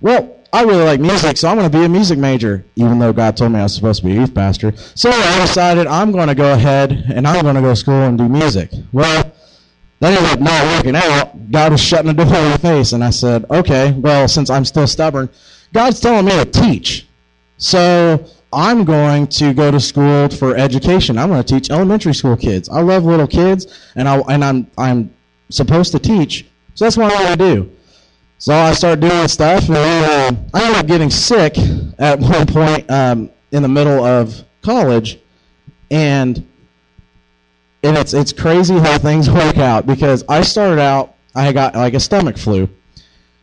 well, 0.00 0.38
I 0.52 0.62
really 0.62 0.84
like 0.84 1.00
music, 1.00 1.36
so 1.36 1.48
I'm 1.48 1.58
going 1.58 1.70
to 1.70 1.78
be 1.78 1.84
a 1.84 1.88
music 1.88 2.18
major, 2.18 2.64
even 2.76 2.98
though 2.98 3.12
God 3.12 3.36
told 3.36 3.52
me 3.52 3.60
I 3.60 3.64
was 3.64 3.74
supposed 3.74 4.00
to 4.00 4.06
be 4.06 4.12
a 4.12 4.20
youth 4.20 4.34
pastor. 4.34 4.72
So 4.94 5.10
I 5.10 5.40
decided 5.40 5.86
I'm 5.86 6.10
going 6.10 6.28
to 6.28 6.34
go 6.34 6.54
ahead 6.54 6.92
and 6.92 7.26
I'm 7.26 7.42
going 7.42 7.54
to 7.54 7.60
go 7.60 7.70
to 7.70 7.76
school 7.76 8.02
and 8.02 8.16
do 8.16 8.28
music. 8.28 8.70
Well, 8.92 9.30
that 10.00 10.14
ended 10.14 10.30
up 10.30 10.40
not 10.40 10.76
working 10.76 10.96
out. 10.96 11.50
God 11.50 11.72
was 11.72 11.82
shutting 11.82 12.14
the 12.14 12.24
door 12.24 12.34
in 12.34 12.50
my 12.50 12.56
face, 12.56 12.92
and 12.92 13.04
I 13.04 13.10
said, 13.10 13.44
okay, 13.50 13.92
well, 13.92 14.26
since 14.26 14.48
I'm 14.48 14.64
still 14.64 14.86
stubborn, 14.86 15.28
God's 15.74 16.00
telling 16.00 16.24
me 16.24 16.32
to 16.32 16.46
teach. 16.46 17.07
So 17.58 18.24
I'm 18.52 18.84
going 18.84 19.26
to 19.26 19.52
go 19.52 19.70
to 19.70 19.78
school 19.78 20.28
for 20.28 20.56
education. 20.56 21.18
I'm 21.18 21.28
going 21.28 21.42
to 21.42 21.54
teach 21.54 21.70
elementary 21.70 22.14
school 22.14 22.36
kids. 22.36 22.68
I 22.68 22.80
love 22.80 23.04
little 23.04 23.26
kids, 23.26 23.66
and 23.94 24.08
I 24.08 24.18
and 24.28 24.44
I'm 24.44 24.70
I'm 24.78 25.14
supposed 25.50 25.92
to 25.92 25.98
teach. 25.98 26.46
So 26.74 26.84
that's 26.84 26.96
what 26.96 27.12
I 27.12 27.24
want 27.24 27.38
to 27.38 27.54
do. 27.54 27.72
So 28.38 28.54
I 28.54 28.72
start 28.72 29.00
doing 29.00 29.26
stuff, 29.26 29.66
and 29.66 29.74
then, 29.74 30.34
uh, 30.34 30.36
I 30.54 30.66
end 30.66 30.76
up 30.76 30.86
getting 30.86 31.10
sick 31.10 31.58
at 31.98 32.20
one 32.20 32.46
point 32.46 32.88
um, 32.88 33.30
in 33.50 33.62
the 33.62 33.68
middle 33.68 34.04
of 34.04 34.44
college, 34.62 35.18
and 35.90 36.46
and 37.82 37.96
it's 37.98 38.14
it's 38.14 38.32
crazy 38.32 38.78
how 38.78 38.96
things 38.98 39.28
work 39.42 39.58
out 39.58 39.86
because 39.86 40.24
I 40.28 40.42
started 40.42 40.80
out 40.80 41.16
I 41.34 41.52
got 41.52 41.74
like 41.74 41.94
a 41.94 42.00
stomach 42.00 42.38
flu, 42.38 42.68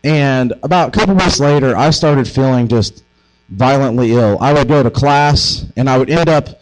and 0.05 0.53
about 0.63 0.95
a 0.95 0.97
couple 0.97 1.15
weeks 1.15 1.41
later 1.41 1.75
I 1.75 1.89
started 1.89 2.27
feeling 2.27 2.69
just 2.69 3.04
violently 3.49 4.11
ill. 4.11 4.37
I 4.41 4.53
would 4.53 4.67
go 4.67 4.83
to 4.83 4.89
class 4.89 5.65
and 5.75 5.89
I 5.89 5.97
would 5.97 6.09
end 6.09 6.29
up 6.29 6.61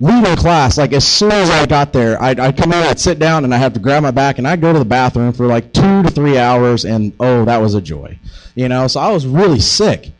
leaving 0.00 0.36
class 0.36 0.76
like 0.76 0.92
as 0.92 1.06
soon 1.06 1.32
as 1.32 1.50
I 1.50 1.66
got 1.66 1.92
there. 1.92 2.20
I'd, 2.22 2.40
I'd 2.40 2.56
come 2.56 2.72
in, 2.72 2.78
I'd 2.78 2.98
sit 2.98 3.18
down, 3.18 3.44
and 3.44 3.54
I 3.54 3.58
have 3.58 3.72
to 3.74 3.80
grab 3.80 4.02
my 4.02 4.10
back, 4.10 4.38
and 4.38 4.46
I'd 4.46 4.60
go 4.60 4.72
to 4.72 4.78
the 4.78 4.84
bathroom 4.84 5.32
for 5.32 5.46
like 5.46 5.72
two 5.72 6.02
to 6.02 6.10
three 6.10 6.38
hours, 6.38 6.84
and 6.84 7.12
oh, 7.20 7.44
that 7.44 7.58
was 7.58 7.74
a 7.74 7.80
joy, 7.80 8.18
you 8.54 8.68
know. 8.68 8.86
So 8.86 9.00
I 9.00 9.10
was 9.10 9.26
really 9.26 9.60
sick, 9.60 10.12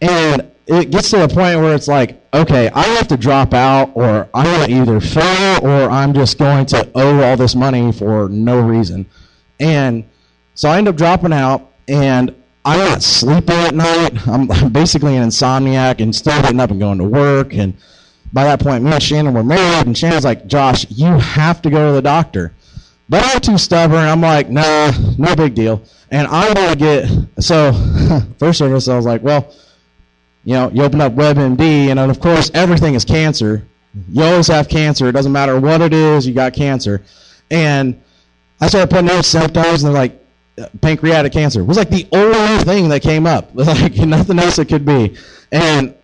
and 0.00 0.50
it 0.66 0.90
gets 0.90 1.10
to 1.10 1.18
the 1.18 1.28
point 1.28 1.58
where 1.60 1.74
it's 1.74 1.88
like, 1.88 2.22
okay, 2.32 2.70
I 2.70 2.82
have 2.82 3.08
to 3.08 3.16
drop 3.16 3.52
out, 3.52 3.92
or 3.94 4.28
I'm 4.32 4.66
to 4.66 4.72
either 4.72 5.00
fail, 5.00 5.66
or 5.66 5.90
I'm 5.90 6.14
just 6.14 6.38
going 6.38 6.66
to 6.66 6.90
owe 6.94 7.22
all 7.22 7.36
this 7.36 7.54
money 7.54 7.92
for 7.92 8.28
no 8.28 8.60
reason. 8.60 9.06
And 9.58 10.08
so 10.54 10.68
I 10.68 10.78
end 10.78 10.88
up 10.88 10.96
dropping 10.96 11.32
out, 11.32 11.72
and 11.88 12.34
I'm 12.70 12.78
not 12.78 13.02
sleeping 13.02 13.56
at 13.56 13.74
night. 13.74 14.28
I'm, 14.28 14.46
basically 14.72 15.16
an 15.16 15.28
insomniac, 15.28 16.00
and 16.00 16.14
still 16.14 16.40
getting 16.40 16.60
up 16.60 16.70
and 16.70 16.78
going 16.78 16.98
to 16.98 17.04
work. 17.04 17.52
And 17.52 17.76
by 18.32 18.44
that 18.44 18.60
point, 18.60 18.84
me 18.84 18.92
and 18.92 19.02
Shannon 19.02 19.34
were 19.34 19.42
married, 19.42 19.88
and 19.88 19.98
Shannon's 19.98 20.24
like, 20.24 20.46
Josh, 20.46 20.86
you 20.88 21.06
have 21.06 21.60
to 21.62 21.70
go 21.70 21.88
to 21.88 21.92
the 21.92 22.02
doctor. 22.02 22.54
But 23.08 23.24
I'm 23.24 23.40
too 23.40 23.58
stubborn. 23.58 23.98
I'm 23.98 24.20
like, 24.20 24.50
nah, 24.50 24.92
no 25.18 25.34
big 25.34 25.56
deal. 25.56 25.82
And 26.12 26.28
I'm 26.28 26.54
going 26.54 26.70
to 26.70 26.78
get, 26.78 27.42
so 27.42 27.72
first 28.38 28.60
service, 28.60 28.86
I 28.86 28.94
was 28.94 29.04
like, 29.04 29.24
well, 29.24 29.52
you 30.44 30.54
know, 30.54 30.70
you 30.70 30.84
open 30.84 31.00
up 31.00 31.14
WebMD, 31.14 31.88
and 31.88 31.98
of 31.98 32.20
course 32.20 32.52
everything 32.54 32.94
is 32.94 33.04
cancer. 33.04 33.66
You 34.08 34.22
always 34.22 34.46
have 34.46 34.68
cancer. 34.68 35.08
It 35.08 35.12
doesn't 35.12 35.32
matter 35.32 35.58
what 35.58 35.80
it 35.80 35.92
is, 35.92 36.24
you 36.24 36.34
got 36.34 36.54
cancer. 36.54 37.02
And 37.50 38.00
I 38.60 38.68
started 38.68 38.90
putting 38.90 39.10
out 39.10 39.24
symptoms, 39.24 39.82
and 39.82 39.92
they're 39.92 40.00
like, 40.00 40.19
pancreatic 40.80 41.32
cancer 41.32 41.60
it 41.60 41.64
was 41.64 41.76
like 41.76 41.90
the 41.90 42.06
only 42.12 42.64
thing 42.64 42.88
that 42.88 43.02
came 43.02 43.26
up. 43.26 43.50
Like 43.70 43.96
nothing 43.96 44.38
else 44.38 44.58
it 44.58 44.68
could 44.68 44.84
be. 44.84 45.16
And 45.52 45.94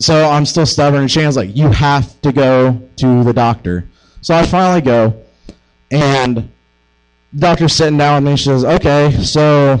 so 0.00 0.28
I'm 0.28 0.46
still 0.46 0.66
stubborn, 0.66 1.02
and 1.02 1.10
Shannon's 1.10 1.36
like, 1.36 1.54
you 1.56 1.70
have 1.70 2.20
to 2.22 2.32
go 2.32 2.88
to 2.96 3.24
the 3.24 3.32
doctor. 3.32 3.88
So 4.20 4.34
I 4.34 4.44
finally 4.46 4.80
go, 4.80 5.22
and 5.90 6.50
the 7.32 7.40
doctor's 7.40 7.72
sitting 7.72 7.98
down 7.98 8.22
with 8.24 8.32
me. 8.32 8.36
She 8.36 8.44
says, 8.44 8.64
okay, 8.64 9.12
so 9.22 9.78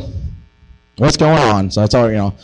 what's 0.96 1.16
going 1.16 1.38
on? 1.38 1.70
So 1.70 1.82
I 1.82 1.86
tell 1.86 2.04
her, 2.04 2.10
you 2.10 2.16
know, 2.18 2.34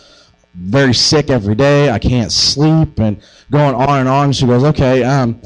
very 0.54 0.94
sick 0.94 1.30
every 1.30 1.54
day. 1.54 1.90
I 1.90 1.99
can't 1.99 2.30
sleep 2.30 2.99
and 2.99 3.21
going 3.50 3.75
on 3.75 4.00
and 4.00 4.09
on. 4.09 4.33
She 4.33 4.47
goes, 4.47 4.64
okay, 4.64 5.02
um, 5.02 5.40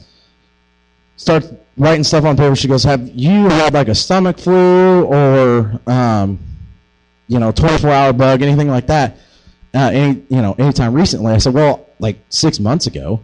start 1.19 1.45
writing 1.77 2.05
stuff 2.05 2.25
on 2.25 2.37
paper. 2.37 2.57
She 2.57 2.69
goes, 2.69 2.83
have 2.85 3.07
you 3.09 3.49
had 3.49 3.75
like 3.75 3.89
a 3.89 3.95
stomach 3.95 4.39
flu 4.39 5.05
or, 5.05 5.79
um, 5.87 6.39
you 7.27 7.39
know, 7.39 7.53
24 7.53 7.91
hour 7.91 8.13
bug, 8.15 8.41
anything 8.41 8.69
like 8.69 8.87
that? 8.87 9.19
Uh, 9.75 9.91
any, 9.93 10.23
you 10.31 10.41
know, 10.41 10.55
anytime 10.59 10.95
recently? 10.95 11.33
I 11.33 11.39
said, 11.39 11.53
well, 11.53 11.87
like 11.99 12.19
six 12.31 12.59
months 12.59 12.87
ago. 12.87 13.21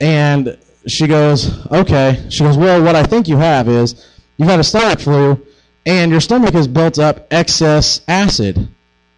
And 0.00 0.56
she 0.86 1.06
goes, 1.06 1.66
okay. 1.72 2.24
She 2.28 2.44
goes, 2.44 2.56
well, 2.56 2.82
what 2.82 2.94
I 2.94 3.02
think 3.02 3.26
you 3.26 3.38
have 3.38 3.68
is 3.68 4.06
you've 4.36 4.48
had 4.48 4.60
a 4.60 4.64
stomach 4.64 5.00
flu 5.00 5.44
and 5.86 6.10
your 6.10 6.20
stomach 6.20 6.54
has 6.54 6.68
built 6.68 6.98
up 6.98 7.26
excess 7.32 8.02
acid 8.06 8.68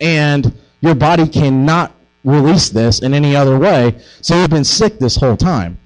and 0.00 0.56
your 0.80 0.94
body 0.94 1.26
cannot 1.26 1.92
release 2.24 2.68
this 2.68 3.00
in 3.00 3.14
any 3.14 3.34
other 3.34 3.58
way. 3.58 3.98
So 4.20 4.40
you've 4.40 4.50
been 4.50 4.64
sick 4.64 4.98
this 4.98 5.16
whole 5.16 5.36
time. 5.36 5.78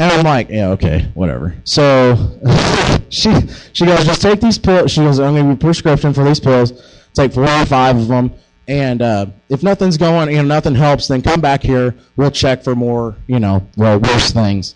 And 0.00 0.10
I'm 0.10 0.24
like, 0.24 0.48
yeah, 0.48 0.70
okay, 0.70 1.10
whatever. 1.12 1.54
So 1.64 2.16
she 3.10 3.30
she 3.74 3.84
goes, 3.84 4.06
just 4.06 4.22
take 4.22 4.40
these 4.40 4.56
pills. 4.56 4.90
She 4.90 5.02
goes, 5.02 5.20
I'm 5.20 5.34
to 5.36 5.44
be 5.44 5.60
prescription 5.60 6.14
for 6.14 6.24
these 6.24 6.40
pills. 6.40 6.72
Take 7.12 7.34
four 7.34 7.44
or 7.44 7.66
five 7.66 7.98
of 7.98 8.08
them. 8.08 8.32
And 8.66 9.02
uh, 9.02 9.26
if 9.50 9.62
nothing's 9.62 9.98
going, 9.98 10.30
you 10.30 10.36
know, 10.36 10.42
nothing 10.42 10.74
helps, 10.74 11.06
then 11.06 11.20
come 11.20 11.42
back 11.42 11.62
here. 11.62 11.94
We'll 12.16 12.30
check 12.30 12.64
for 12.64 12.74
more, 12.74 13.14
you 13.26 13.40
know, 13.40 13.68
well, 13.76 13.98
worse 13.98 14.30
things. 14.30 14.74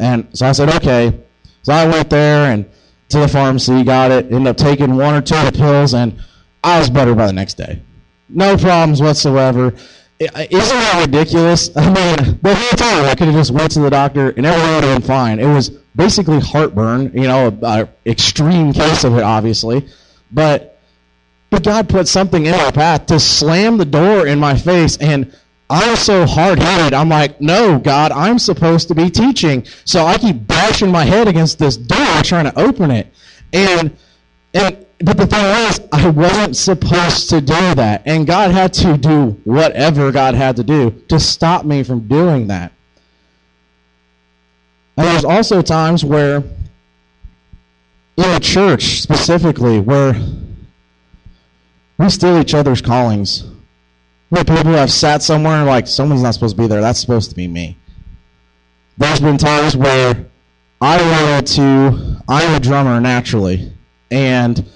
And 0.00 0.26
so 0.36 0.48
I 0.48 0.52
said, 0.52 0.68
okay. 0.70 1.16
So 1.62 1.72
I 1.72 1.86
went 1.86 2.10
there 2.10 2.50
and 2.50 2.68
to 3.10 3.20
the 3.20 3.28
pharmacy, 3.28 3.84
got 3.84 4.10
it. 4.10 4.32
Ended 4.32 4.48
up 4.48 4.56
taking 4.56 4.96
one 4.96 5.14
or 5.14 5.20
two 5.20 5.36
of 5.36 5.44
the 5.44 5.56
pills, 5.56 5.94
and 5.94 6.20
I 6.64 6.80
was 6.80 6.90
better 6.90 7.14
by 7.14 7.28
the 7.28 7.32
next 7.32 7.54
day. 7.54 7.82
No 8.28 8.56
problems 8.56 9.00
whatsoever. 9.00 9.74
Isn't 10.18 10.50
that 10.50 11.04
ridiculous? 11.06 11.70
I 11.76 11.84
mean, 11.86 12.38
the 12.42 12.54
whole 12.54 12.78
time 12.78 13.04
I 13.04 13.14
could 13.14 13.28
have 13.28 13.36
just 13.36 13.50
went 13.50 13.70
to 13.72 13.80
the 13.80 13.90
doctor 13.90 14.30
and 14.30 14.46
everything 14.46 14.74
would 14.74 14.84
have 14.84 14.98
been 15.00 15.06
fine. 15.06 15.38
It 15.38 15.46
was 15.46 15.70
basically 15.94 16.40
heartburn, 16.40 17.12
you 17.14 17.22
know, 17.28 17.58
an 17.62 17.88
extreme 18.06 18.72
case 18.72 19.04
of 19.04 19.16
it, 19.16 19.22
obviously. 19.22 19.86
But, 20.30 20.78
but 21.50 21.62
God 21.62 21.88
put 21.88 22.08
something 22.08 22.46
in 22.46 22.52
my 22.52 22.70
path 22.70 23.06
to 23.06 23.20
slam 23.20 23.76
the 23.76 23.84
door 23.84 24.26
in 24.26 24.38
my 24.38 24.56
face, 24.56 24.96
and 24.98 25.34
I'm 25.68 25.96
so 25.96 26.26
hard-headed. 26.26 26.94
I'm 26.94 27.08
like, 27.08 27.40
no, 27.40 27.78
God, 27.78 28.12
I'm 28.12 28.38
supposed 28.38 28.88
to 28.88 28.94
be 28.94 29.10
teaching. 29.10 29.66
So 29.84 30.04
I 30.04 30.16
keep 30.16 30.46
bashing 30.46 30.90
my 30.90 31.04
head 31.04 31.28
against 31.28 31.58
this 31.58 31.76
door 31.76 32.22
trying 32.22 32.44
to 32.44 32.58
open 32.58 32.90
it. 32.90 33.12
And, 33.52 33.96
and 34.54 34.85
but 35.00 35.16
the 35.16 35.26
thing 35.26 35.44
is, 35.68 35.80
I 35.92 36.08
wasn't 36.08 36.56
supposed 36.56 37.28
to 37.30 37.40
do 37.40 37.74
that. 37.74 38.02
And 38.06 38.26
God 38.26 38.50
had 38.50 38.72
to 38.74 38.96
do 38.96 39.38
whatever 39.44 40.10
God 40.10 40.34
had 40.34 40.56
to 40.56 40.64
do 40.64 40.90
to 41.08 41.20
stop 41.20 41.64
me 41.66 41.82
from 41.82 42.08
doing 42.08 42.46
that. 42.46 42.72
And 44.96 45.06
there's 45.06 45.24
also 45.24 45.60
times 45.60 46.04
where, 46.04 46.38
in 48.16 48.24
a 48.24 48.40
church 48.40 49.00
specifically, 49.02 49.80
where 49.80 50.14
we 51.98 52.08
steal 52.08 52.38
each 52.38 52.54
other's 52.54 52.80
callings. 52.80 53.44
Where 54.30 54.44
people 54.44 54.72
have 54.72 54.90
sat 54.90 55.22
somewhere 55.22 55.56
and 55.56 55.66
like, 55.66 55.86
someone's 55.86 56.22
not 56.22 56.34
supposed 56.34 56.56
to 56.56 56.62
be 56.62 56.68
there. 56.68 56.80
That's 56.80 57.00
supposed 57.00 57.30
to 57.30 57.36
be 57.36 57.46
me. 57.46 57.76
There's 58.98 59.20
been 59.20 59.38
times 59.38 59.76
where 59.76 60.26
I 60.80 60.96
wanted 60.96 61.46
to, 61.54 62.22
I'm 62.28 62.54
a 62.54 62.60
drummer 62.60 63.00
naturally. 63.00 63.72
And 64.10 64.68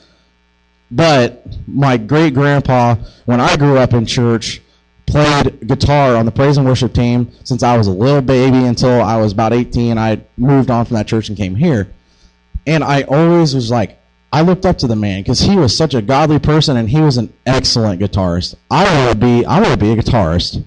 but 0.90 1.47
my 1.66 1.97
great 1.97 2.35
grandpa, 2.35 2.97
when 3.25 3.40
I 3.40 3.56
grew 3.56 3.78
up 3.78 3.92
in 3.92 4.06
church, 4.06 4.61
played 5.06 5.66
guitar 5.66 6.16
on 6.16 6.25
the 6.25 6.32
praise 6.32 6.56
and 6.56 6.66
worship 6.66 6.92
team 6.94 7.30
since 7.44 7.62
I 7.62 7.76
was 7.76 7.87
a 7.87 7.92
little 7.92 8.23
baby 8.23 8.64
until 8.64 9.00
I 9.02 9.16
was 9.16 9.32
about 9.32 9.52
18. 9.52 9.99
I 9.99 10.20
moved 10.37 10.70
on 10.70 10.85
from 10.85 10.97
that 10.97 11.06
church 11.06 11.28
and 11.28 11.37
came 11.37 11.54
here. 11.54 11.92
And 12.66 12.85
I 12.85 13.02
always 13.02 13.54
was 13.54 13.70
like, 13.70 13.99
I 14.32 14.42
looked 14.42 14.64
up 14.64 14.78
to 14.78 14.87
the 14.87 14.97
man 14.97 15.23
because 15.23 15.40
he 15.40 15.56
was 15.56 15.76
such 15.76 15.94
a 15.94 16.02
godly 16.02 16.38
person 16.38 16.76
and 16.76 16.88
he 16.88 17.00
was 17.00 17.16
an 17.16 17.32
excellent 17.47 18.00
guitarist. 18.00 18.54
I 18.70 18.85
want 18.85 19.12
to 19.12 19.26
be, 19.26 19.44
I 19.44 19.61
want 19.61 19.73
to 19.73 19.76
be 19.76 19.90
a 19.90 19.97
guitarist. 19.97 20.64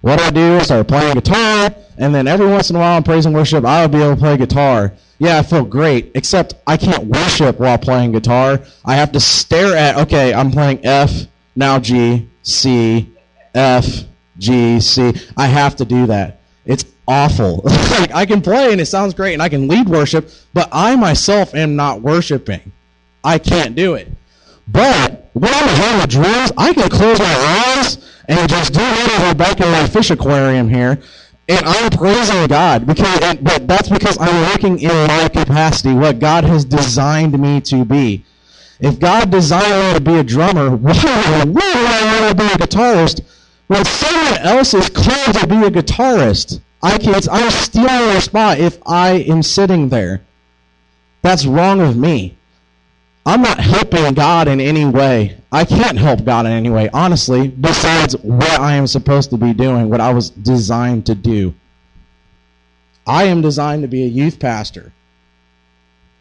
What 0.00 0.20
I 0.20 0.30
do 0.30 0.56
is 0.56 0.64
start 0.64 0.88
playing 0.88 1.14
guitar, 1.14 1.74
and 1.96 2.14
then 2.14 2.28
every 2.28 2.46
once 2.46 2.70
in 2.70 2.76
a 2.76 2.78
while 2.78 2.96
in 2.96 3.02
praise 3.02 3.26
and 3.26 3.34
worship, 3.34 3.64
I 3.64 3.82
would 3.82 3.92
be 3.92 3.98
able 3.98 4.14
to 4.14 4.20
play 4.20 4.36
guitar 4.36 4.92
yeah, 5.18 5.38
I 5.38 5.42
feel 5.42 5.64
great, 5.64 6.12
except 6.14 6.54
I 6.66 6.76
can't 6.76 7.06
worship 7.06 7.58
while 7.58 7.76
playing 7.76 8.12
guitar. 8.12 8.60
I 8.84 8.94
have 8.94 9.12
to 9.12 9.20
stare 9.20 9.76
at, 9.76 9.96
okay, 9.96 10.32
I'm 10.32 10.52
playing 10.52 10.86
F, 10.86 11.26
now 11.56 11.80
G, 11.80 12.28
C, 12.42 13.12
F, 13.54 14.04
G, 14.38 14.78
C. 14.78 15.12
I 15.36 15.46
have 15.46 15.74
to 15.76 15.84
do 15.84 16.06
that. 16.06 16.40
It's 16.64 16.84
awful. 17.08 17.62
like 17.64 18.14
I 18.14 18.26
can 18.26 18.40
play 18.40 18.70
and 18.70 18.80
it 18.80 18.86
sounds 18.86 19.12
great 19.12 19.32
and 19.32 19.42
I 19.42 19.48
can 19.48 19.66
lead 19.66 19.88
worship, 19.88 20.30
but 20.54 20.68
I 20.70 20.94
myself 20.94 21.54
am 21.54 21.74
not 21.74 22.00
worshiping. 22.00 22.72
I 23.24 23.38
can't 23.38 23.74
do 23.74 23.94
it. 23.94 24.08
But 24.68 25.30
when 25.32 25.52
I'm 25.52 25.80
hearing 25.80 26.00
the 26.00 26.06
drums, 26.06 26.52
I 26.56 26.72
can 26.72 26.88
close 26.88 27.18
my 27.18 27.74
eyes 27.76 28.07
and 28.28 28.48
just 28.48 28.74
do 28.74 28.80
whatever 28.80 29.34
back 29.34 29.60
in 29.60 29.70
my 29.70 29.86
fish 29.88 30.10
aquarium 30.10 30.68
here 30.68 31.00
and 31.48 31.64
I'm 31.64 31.90
praising 31.90 32.46
God 32.46 32.86
because, 32.86 33.36
but 33.40 33.66
that's 33.66 33.88
because 33.88 34.18
I'm 34.20 34.50
working 34.50 34.78
in 34.80 34.90
my 34.90 35.28
capacity, 35.28 35.94
what 35.94 36.18
God 36.18 36.44
has 36.44 36.64
designed 36.64 37.38
me 37.38 37.60
to 37.62 37.84
be. 37.84 38.24
If 38.80 39.00
God 39.00 39.30
designed 39.30 39.88
me 39.88 39.94
to 39.94 40.00
be 40.00 40.18
a 40.18 40.22
drummer, 40.22 40.70
why 40.76 40.92
would 40.92 41.62
I 41.62 42.20
want 42.20 42.38
to 42.38 42.44
be 42.44 42.52
a 42.52 42.66
guitarist 42.66 43.20
when 43.66 43.84
someone 43.84 44.38
else 44.40 44.74
is 44.74 44.90
called 44.90 45.36
to 45.36 45.46
be 45.46 45.56
a 45.56 45.70
guitarist? 45.70 46.60
I 46.82 46.98
can't, 46.98 47.26
I'm 47.30 47.50
stealing 47.50 47.86
their 47.86 48.20
spot 48.20 48.58
if 48.58 48.78
I 48.86 49.10
am 49.12 49.42
sitting 49.42 49.88
there. 49.88 50.20
That's 51.22 51.46
wrong 51.46 51.78
with 51.78 51.96
me. 51.96 52.37
I'm 53.26 53.42
not 53.42 53.60
helping 53.60 54.14
God 54.14 54.48
in 54.48 54.60
any 54.60 54.86
way. 54.86 55.36
I 55.52 55.64
can't 55.64 55.98
help 55.98 56.24
God 56.24 56.46
in 56.46 56.52
any 56.52 56.70
way, 56.70 56.88
honestly, 56.92 57.48
besides 57.48 58.14
what 58.22 58.60
I 58.60 58.74
am 58.74 58.86
supposed 58.86 59.30
to 59.30 59.36
be 59.36 59.52
doing, 59.52 59.90
what 59.90 60.00
I 60.00 60.12
was 60.12 60.30
designed 60.30 61.06
to 61.06 61.14
do. 61.14 61.54
I 63.06 63.24
am 63.24 63.42
designed 63.42 63.82
to 63.82 63.88
be 63.88 64.04
a 64.04 64.08
youth 64.08 64.38
pastor. 64.38 64.92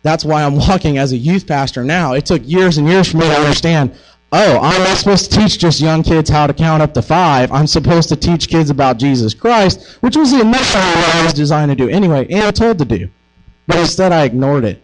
That's 0.04 0.26
why 0.26 0.44
I'm 0.44 0.56
walking 0.56 0.98
as 0.98 1.12
a 1.12 1.18
youth 1.18 1.48
pastor 1.48 1.84
now. 1.84 2.14
It 2.14 2.26
took 2.26 2.42
years 2.46 2.78
and 2.78 2.88
years 2.88 3.12
for 3.12 3.18
me 3.18 3.26
to 3.26 3.36
understand 3.36 3.96
oh, 4.32 4.60
I'm 4.62 4.84
not 4.84 4.98
supposed 4.98 5.32
to 5.32 5.40
teach 5.40 5.58
just 5.60 5.80
young 5.80 6.04
kids 6.04 6.30
how 6.30 6.48
to 6.48 6.54
count 6.54 6.82
up 6.82 6.94
to 6.96 7.02
five. 7.02 7.52
I'm 7.52 7.68
supposed 7.68 8.10
to 8.10 8.16
teach 8.16 8.50
kids 8.50 8.70
about 8.70 8.98
Jesus 8.98 9.34
Christ, 9.34 9.98
which 10.02 10.18
was 10.18 10.32
the 10.32 10.42
initial 10.42 10.82
what 10.82 11.16
I 11.16 11.24
was 11.24 11.34
designed 11.34 11.72
to 11.72 11.76
do 11.76 11.90
anyway, 11.90 12.28
and 12.30 12.56
told 12.56 12.78
to 12.80 12.86
do. 12.86 13.10
But 13.68 13.78
instead, 13.78 14.12
I 14.12 14.24
ignored 14.24 14.66
it. 14.66 14.84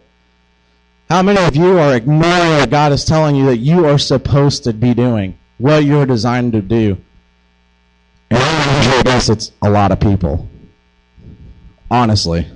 How 1.08 1.22
many 1.22 1.40
of 1.44 1.54
you 1.54 1.78
are 1.78 1.94
ignoring 1.94 2.50
what 2.58 2.70
God 2.70 2.92
is 2.92 3.04
telling 3.04 3.36
you 3.36 3.46
that 3.46 3.58
you 3.58 3.86
are 3.86 3.98
supposed 3.98 4.64
to 4.64 4.72
be 4.72 4.94
doing, 4.94 5.38
what 5.58 5.84
you're 5.84 6.06
designed 6.06 6.52
to 6.52 6.62
do? 6.62 6.96
And 8.30 8.40
I 8.42 9.02
guess 9.02 9.28
it's 9.28 9.52
a 9.62 9.70
lot 9.70 9.92
of 9.92 10.00
people. 10.00 10.48
Honestly. 11.90 12.46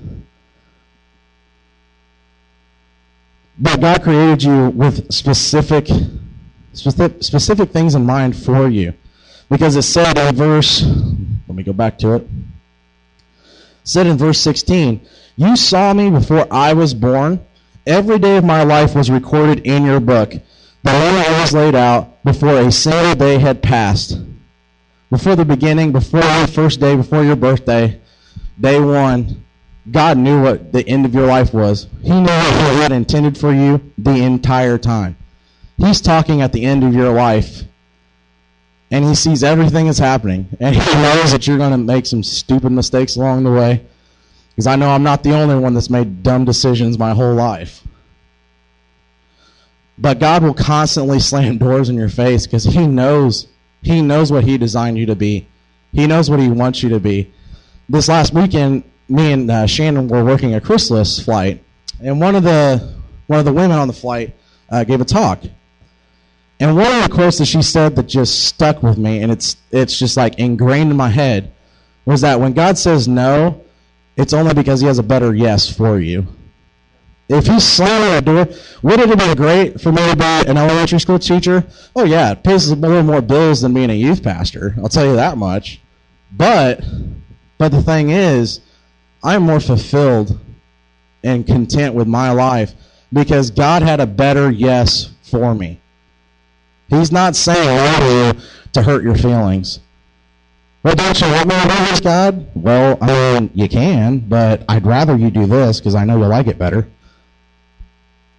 But 3.58 3.80
God 3.80 4.02
created 4.02 4.42
you 4.42 4.70
with 4.70 5.12
specific, 5.12 5.88
specific, 6.72 7.22
specific 7.22 7.70
things 7.70 7.94
in 7.94 8.06
mind 8.06 8.36
for 8.36 8.68
you. 8.68 8.94
Because 9.50 9.76
it 9.76 9.82
said 9.82 10.16
in 10.16 10.34
verse, 10.34 10.84
let 11.48 11.56
me 11.56 11.62
go 11.62 11.72
back 11.72 11.98
to 11.98 12.14
it. 12.14 12.22
it 12.22 12.28
said 13.82 14.06
in 14.06 14.16
verse 14.16 14.40
16, 14.40 15.00
You 15.36 15.56
saw 15.56 15.92
me 15.92 16.10
before 16.10 16.46
I 16.50 16.72
was 16.72 16.94
born. 16.94 17.44
Every 17.88 18.18
day 18.18 18.36
of 18.36 18.44
my 18.44 18.64
life 18.64 18.94
was 18.94 19.10
recorded 19.10 19.60
in 19.60 19.86
your 19.86 19.98
book. 19.98 20.34
The 20.82 20.92
law 20.92 21.40
was 21.40 21.54
laid 21.54 21.74
out 21.74 22.22
before 22.22 22.60
a 22.60 22.70
single 22.70 23.14
day 23.14 23.38
had 23.38 23.62
passed. 23.62 24.20
Before 25.10 25.34
the 25.34 25.46
beginning, 25.46 25.92
before 25.92 26.20
your 26.20 26.46
first 26.48 26.80
day, 26.80 26.96
before 26.96 27.24
your 27.24 27.34
birthday, 27.34 27.98
day 28.60 28.78
one, 28.78 29.42
God 29.90 30.18
knew 30.18 30.42
what 30.42 30.70
the 30.70 30.86
end 30.86 31.06
of 31.06 31.14
your 31.14 31.26
life 31.26 31.54
was. 31.54 31.86
He 32.02 32.10
knew 32.10 32.26
what 32.26 32.74
He 32.74 32.80
had 32.82 32.92
intended 32.92 33.38
for 33.38 33.54
you 33.54 33.80
the 33.96 34.16
entire 34.16 34.76
time. 34.76 35.16
He's 35.78 36.02
talking 36.02 36.42
at 36.42 36.52
the 36.52 36.66
end 36.66 36.84
of 36.84 36.92
your 36.92 37.14
life, 37.14 37.62
and 38.90 39.02
He 39.02 39.14
sees 39.14 39.42
everything 39.42 39.86
that's 39.86 39.98
happening, 39.98 40.46
and 40.60 40.76
He 40.76 40.94
knows 40.96 41.32
that 41.32 41.46
you're 41.46 41.56
going 41.56 41.70
to 41.70 41.78
make 41.78 42.04
some 42.04 42.22
stupid 42.22 42.70
mistakes 42.70 43.16
along 43.16 43.44
the 43.44 43.52
way. 43.52 43.86
Because 44.58 44.66
I 44.66 44.74
know 44.74 44.90
I'm 44.90 45.04
not 45.04 45.22
the 45.22 45.34
only 45.34 45.54
one 45.54 45.72
that's 45.72 45.88
made 45.88 46.24
dumb 46.24 46.44
decisions 46.44 46.98
my 46.98 47.14
whole 47.14 47.36
life. 47.36 47.80
But 49.96 50.18
God 50.18 50.42
will 50.42 50.52
constantly 50.52 51.20
slam 51.20 51.58
doors 51.58 51.88
in 51.88 51.94
your 51.94 52.08
face 52.08 52.44
because 52.44 52.64
He 52.64 52.88
knows 52.88 53.46
He 53.82 54.02
knows 54.02 54.32
what 54.32 54.42
He 54.42 54.58
designed 54.58 54.98
you 54.98 55.06
to 55.06 55.14
be. 55.14 55.46
He 55.92 56.08
knows 56.08 56.28
what 56.28 56.40
He 56.40 56.48
wants 56.48 56.82
you 56.82 56.88
to 56.88 56.98
be. 56.98 57.32
This 57.88 58.08
last 58.08 58.34
weekend, 58.34 58.82
me 59.08 59.30
and 59.30 59.48
uh, 59.48 59.68
Shannon 59.68 60.08
were 60.08 60.24
working 60.24 60.56
a 60.56 60.60
Chrysalis 60.60 61.22
flight, 61.24 61.62
and 62.02 62.20
one 62.20 62.34
of 62.34 62.42
the 62.42 62.96
one 63.28 63.38
of 63.38 63.44
the 63.44 63.52
women 63.52 63.78
on 63.78 63.86
the 63.86 63.94
flight 63.94 64.34
uh, 64.70 64.82
gave 64.82 65.00
a 65.00 65.04
talk. 65.04 65.40
And 66.58 66.74
one 66.74 66.90
of 66.96 67.04
the 67.04 67.14
quotes 67.14 67.38
that 67.38 67.46
she 67.46 67.62
said 67.62 67.94
that 67.94 68.08
just 68.08 68.46
stuck 68.46 68.82
with 68.82 68.98
me, 68.98 69.22
and 69.22 69.30
it's 69.30 69.56
it's 69.70 69.96
just 69.96 70.16
like 70.16 70.36
ingrained 70.40 70.90
in 70.90 70.96
my 70.96 71.10
head, 71.10 71.52
was 72.04 72.22
that 72.22 72.40
when 72.40 72.54
God 72.54 72.76
says 72.76 73.06
no, 73.06 73.64
it's 74.18 74.32
only 74.32 74.52
because 74.52 74.80
he 74.80 74.86
has 74.88 74.98
a 74.98 75.02
better 75.02 75.34
yes 75.34 75.74
for 75.74 75.98
you. 76.00 76.26
If 77.28 77.46
he's 77.46 77.64
slamming 77.64 78.08
that 78.08 78.24
door, 78.24 78.48
would 78.82 79.00
it 79.00 79.08
have 79.08 79.18
been 79.18 79.36
great 79.36 79.80
for 79.80 79.92
me 79.92 80.10
to 80.10 80.16
be 80.16 80.50
an 80.50 80.56
elementary 80.56 80.98
school 80.98 81.18
teacher? 81.18 81.64
Oh 81.94 82.04
yeah, 82.04 82.32
it 82.32 82.42
pays 82.42 82.68
a 82.68 82.74
little 82.74 83.02
more 83.02 83.20
bills 83.20 83.60
than 83.60 83.74
being 83.74 83.90
a 83.90 83.94
youth 83.94 84.22
pastor. 84.22 84.74
I'll 84.78 84.88
tell 84.88 85.06
you 85.06 85.14
that 85.16 85.38
much. 85.38 85.80
But, 86.36 86.82
but 87.58 87.70
the 87.70 87.82
thing 87.82 88.10
is, 88.10 88.60
I'm 89.22 89.42
more 89.42 89.60
fulfilled 89.60 90.38
and 91.22 91.46
content 91.46 91.94
with 91.94 92.08
my 92.08 92.32
life 92.32 92.72
because 93.12 93.50
God 93.50 93.82
had 93.82 94.00
a 94.00 94.06
better 94.06 94.50
yes 94.50 95.10
for 95.22 95.54
me. 95.54 95.80
He's 96.88 97.12
not 97.12 97.36
saying 97.36 98.40
to 98.72 98.82
hurt 98.82 99.02
your 99.02 99.16
feelings. 99.16 99.80
Well, 100.82 100.94
don't 100.94 101.20
you 101.20 101.26
want 101.26 101.48
me 101.48 101.54
to 101.54 101.68
do 101.68 101.74
this, 101.86 102.00
God? 102.00 102.46
Well, 102.54 102.98
I 103.00 103.06
mean, 103.06 103.50
you 103.54 103.68
can, 103.68 104.20
but 104.20 104.64
I'd 104.68 104.86
rather 104.86 105.16
you 105.16 105.30
do 105.30 105.46
this 105.46 105.80
because 105.80 105.94
I 105.94 106.04
know 106.04 106.18
you'll 106.18 106.28
like 106.28 106.46
it 106.46 106.56
better. 106.58 106.88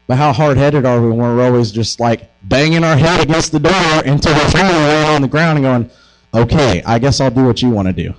But 0.07 0.17
how 0.17 0.31
hard 0.31 0.57
headed 0.57 0.85
are 0.85 1.01
we 1.01 1.09
when 1.09 1.19
we're 1.19 1.45
always 1.45 1.71
just 1.71 1.99
like 1.99 2.31
banging 2.43 2.83
our 2.83 2.95
head 2.95 3.19
against 3.19 3.51
the 3.51 3.59
door 3.59 4.01
until 4.05 4.33
we're 4.33 4.49
finally 4.49 4.73
laying 4.73 5.09
on 5.09 5.21
the 5.21 5.27
ground 5.27 5.57
and 5.59 5.65
going, 5.65 6.43
okay, 6.43 6.81
I 6.83 6.97
guess 6.97 7.19
I'll 7.19 7.29
do 7.29 7.43
what 7.43 7.61
you 7.61 7.69
want 7.69 7.89
to 7.89 7.93
do. 7.93 8.13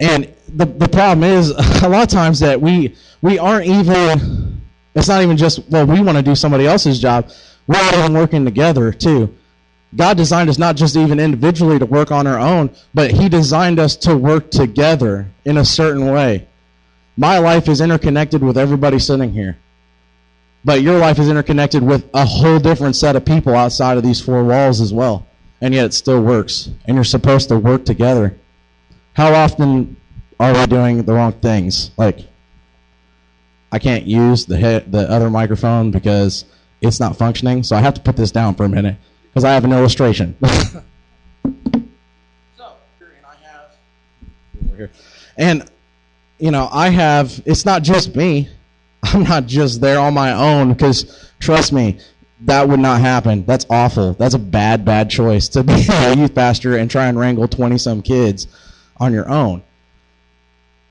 And 0.00 0.32
the, 0.48 0.66
the 0.66 0.88
problem 0.88 1.24
is, 1.24 1.50
a 1.82 1.88
lot 1.88 2.04
of 2.04 2.08
times 2.08 2.38
that 2.40 2.60
we, 2.60 2.96
we 3.20 3.38
aren't 3.38 3.66
even, 3.66 4.62
it's 4.94 5.08
not 5.08 5.22
even 5.22 5.36
just, 5.36 5.68
well, 5.68 5.84
we 5.84 6.00
want 6.00 6.16
to 6.16 6.22
do 6.22 6.34
somebody 6.34 6.66
else's 6.66 7.00
job. 7.00 7.30
We're 7.66 7.98
even 7.98 8.14
working 8.14 8.44
together, 8.44 8.92
too. 8.92 9.36
God 9.96 10.16
designed 10.16 10.50
us 10.50 10.58
not 10.58 10.76
just 10.76 10.96
even 10.96 11.18
individually 11.18 11.78
to 11.78 11.86
work 11.86 12.12
on 12.12 12.26
our 12.26 12.38
own, 12.38 12.70
but 12.92 13.10
He 13.10 13.28
designed 13.28 13.78
us 13.78 13.96
to 13.96 14.16
work 14.16 14.50
together 14.50 15.26
in 15.44 15.56
a 15.56 15.64
certain 15.64 16.12
way. 16.12 16.46
My 17.16 17.38
life 17.38 17.68
is 17.68 17.80
interconnected 17.80 18.42
with 18.42 18.58
everybody 18.58 18.98
sitting 18.98 19.32
here. 19.32 19.56
But 20.64 20.82
your 20.82 20.98
life 20.98 21.18
is 21.18 21.28
interconnected 21.28 21.82
with 21.82 22.08
a 22.12 22.24
whole 22.24 22.58
different 22.58 22.96
set 22.96 23.16
of 23.16 23.24
people 23.24 23.54
outside 23.54 23.96
of 23.96 24.02
these 24.02 24.20
four 24.20 24.44
walls 24.44 24.80
as 24.80 24.92
well. 24.92 25.26
And 25.60 25.72
yet 25.72 25.86
it 25.86 25.94
still 25.94 26.22
works. 26.22 26.68
And 26.84 26.94
you're 26.94 27.04
supposed 27.04 27.48
to 27.48 27.58
work 27.58 27.84
together. 27.84 28.36
How 29.14 29.32
often 29.32 29.96
are 30.38 30.52
we 30.52 30.66
doing 30.66 31.02
the 31.02 31.14
wrong 31.14 31.32
things? 31.32 31.90
Like, 31.96 32.20
I 33.72 33.78
can't 33.78 34.04
use 34.04 34.46
the, 34.46 34.84
the 34.86 35.10
other 35.10 35.30
microphone 35.30 35.90
because 35.90 36.44
it's 36.80 37.00
not 37.00 37.16
functioning, 37.16 37.62
so 37.62 37.74
I 37.74 37.80
have 37.80 37.94
to 37.94 38.00
put 38.00 38.16
this 38.16 38.30
down 38.30 38.54
for 38.54 38.64
a 38.64 38.68
minute 38.68 38.96
because 39.28 39.44
I 39.44 39.52
have 39.52 39.64
an 39.64 39.72
illustration. 39.72 40.36
so, 40.44 40.82
and 41.44 41.86
I 43.24 43.34
have 43.42 43.70
over 44.64 44.76
here, 44.76 44.90
and 45.36 45.70
you 46.38 46.50
know, 46.50 46.68
I 46.72 46.90
have. 46.90 47.40
It's 47.46 47.64
not 47.64 47.82
just 47.82 48.16
me. 48.16 48.48
I'm 49.02 49.22
not 49.22 49.46
just 49.46 49.80
there 49.80 49.98
on 49.98 50.14
my 50.14 50.32
own 50.32 50.72
because 50.72 51.32
trust 51.38 51.72
me, 51.72 51.98
that 52.42 52.68
would 52.68 52.80
not 52.80 53.00
happen. 53.00 53.44
That's 53.44 53.66
awful. 53.70 54.14
That's 54.14 54.34
a 54.34 54.38
bad, 54.38 54.84
bad 54.84 55.10
choice 55.10 55.48
to 55.50 55.62
be 55.62 55.84
a 55.90 56.16
youth 56.16 56.34
pastor 56.34 56.76
and 56.76 56.90
try 56.90 57.06
and 57.06 57.18
wrangle 57.18 57.48
20 57.48 57.78
some 57.78 58.02
kids 58.02 58.46
on 58.98 59.12
your 59.12 59.28
own. 59.28 59.62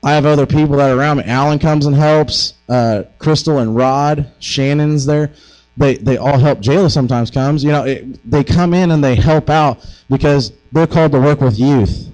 I 0.02 0.12
have 0.12 0.26
other 0.26 0.46
people 0.46 0.76
that 0.76 0.90
are 0.90 0.96
around 0.96 1.18
me. 1.18 1.24
Alan 1.24 1.58
comes 1.58 1.84
and 1.84 1.94
helps. 1.94 2.54
Uh, 2.68 3.02
Crystal 3.18 3.58
and 3.58 3.74
Rod, 3.74 4.30
Shannon's 4.38 5.06
there 5.06 5.32
they 5.78 5.96
they 5.96 6.16
all 6.16 6.38
help. 6.38 6.58
Jayla 6.58 6.90
sometimes 6.90 7.30
comes. 7.30 7.62
You 7.62 7.70
know, 7.70 7.84
it, 7.84 8.30
they 8.30 8.42
come 8.42 8.74
in 8.74 8.90
and 8.90 9.02
they 9.02 9.14
help 9.14 9.48
out 9.48 9.86
because 10.10 10.52
they're 10.72 10.88
called 10.88 11.12
to 11.12 11.20
work 11.20 11.40
with 11.40 11.58
youth. 11.58 12.08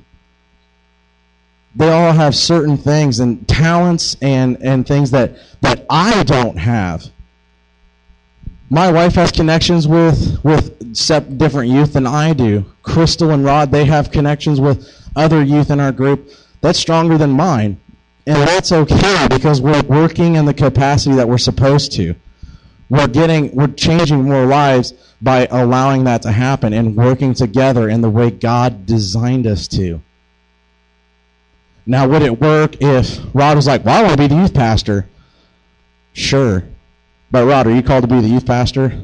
They 1.74 1.90
all 1.90 2.12
have 2.12 2.36
certain 2.36 2.76
things 2.76 3.18
and 3.18 3.48
talents 3.48 4.16
and 4.20 4.62
and 4.62 4.86
things 4.86 5.10
that 5.12 5.36
that 5.62 5.86
I 5.88 6.22
don't 6.24 6.58
have. 6.58 7.06
My 8.68 8.92
wife 8.92 9.14
has 9.14 9.32
connections 9.32 9.88
with 9.88 10.38
with 10.44 11.38
different 11.38 11.70
youth 11.70 11.94
than 11.94 12.06
I 12.06 12.34
do. 12.34 12.66
Crystal 12.82 13.30
and 13.30 13.44
Rod, 13.44 13.70
they 13.70 13.86
have 13.86 14.10
connections 14.10 14.60
with 14.60 14.92
other 15.16 15.42
youth 15.42 15.70
in 15.70 15.80
our 15.80 15.92
group 15.92 16.30
that's 16.60 16.78
stronger 16.78 17.16
than 17.16 17.30
mine. 17.30 17.80
And 18.26 18.36
that's 18.36 18.72
okay 18.72 19.26
because 19.28 19.60
we're 19.60 19.82
working 19.82 20.36
in 20.36 20.46
the 20.46 20.54
capacity 20.54 21.14
that 21.16 21.28
we're 21.28 21.38
supposed 21.38 21.92
to 21.92 22.14
we're 22.94 23.08
getting 23.08 23.52
we're 23.56 23.66
changing 23.66 24.22
more 24.22 24.46
lives 24.46 24.92
by 25.20 25.48
allowing 25.50 26.04
that 26.04 26.22
to 26.22 26.30
happen 26.30 26.72
and 26.72 26.94
working 26.94 27.34
together 27.34 27.88
in 27.88 28.00
the 28.00 28.10
way 28.10 28.30
God 28.30 28.86
designed 28.86 29.48
us 29.48 29.66
to. 29.68 30.00
Now, 31.86 32.08
would 32.08 32.22
it 32.22 32.40
work 32.40 32.76
if 32.80 33.18
Rod 33.34 33.56
was 33.56 33.66
like, 33.66 33.84
"Well, 33.84 33.98
I 33.98 34.02
want 34.02 34.12
to 34.12 34.22
be 34.22 34.28
the 34.28 34.40
youth 34.40 34.54
pastor"? 34.54 35.08
Sure, 36.12 36.62
but 37.32 37.46
Rod, 37.46 37.66
are 37.66 37.74
you 37.74 37.82
called 37.82 38.02
to 38.02 38.08
be 38.08 38.20
the 38.20 38.28
youth 38.28 38.46
pastor? 38.46 38.96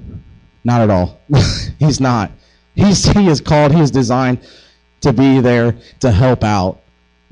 Not 0.62 0.82
at 0.82 0.90
all. 0.90 1.20
He's 1.80 2.00
not. 2.00 2.30
He's 2.76 3.04
he 3.04 3.26
is 3.26 3.40
called. 3.40 3.72
He 3.72 3.80
is 3.80 3.90
designed 3.90 4.38
to 5.00 5.12
be 5.12 5.40
there 5.40 5.76
to 5.98 6.12
help 6.12 6.44
out, 6.44 6.80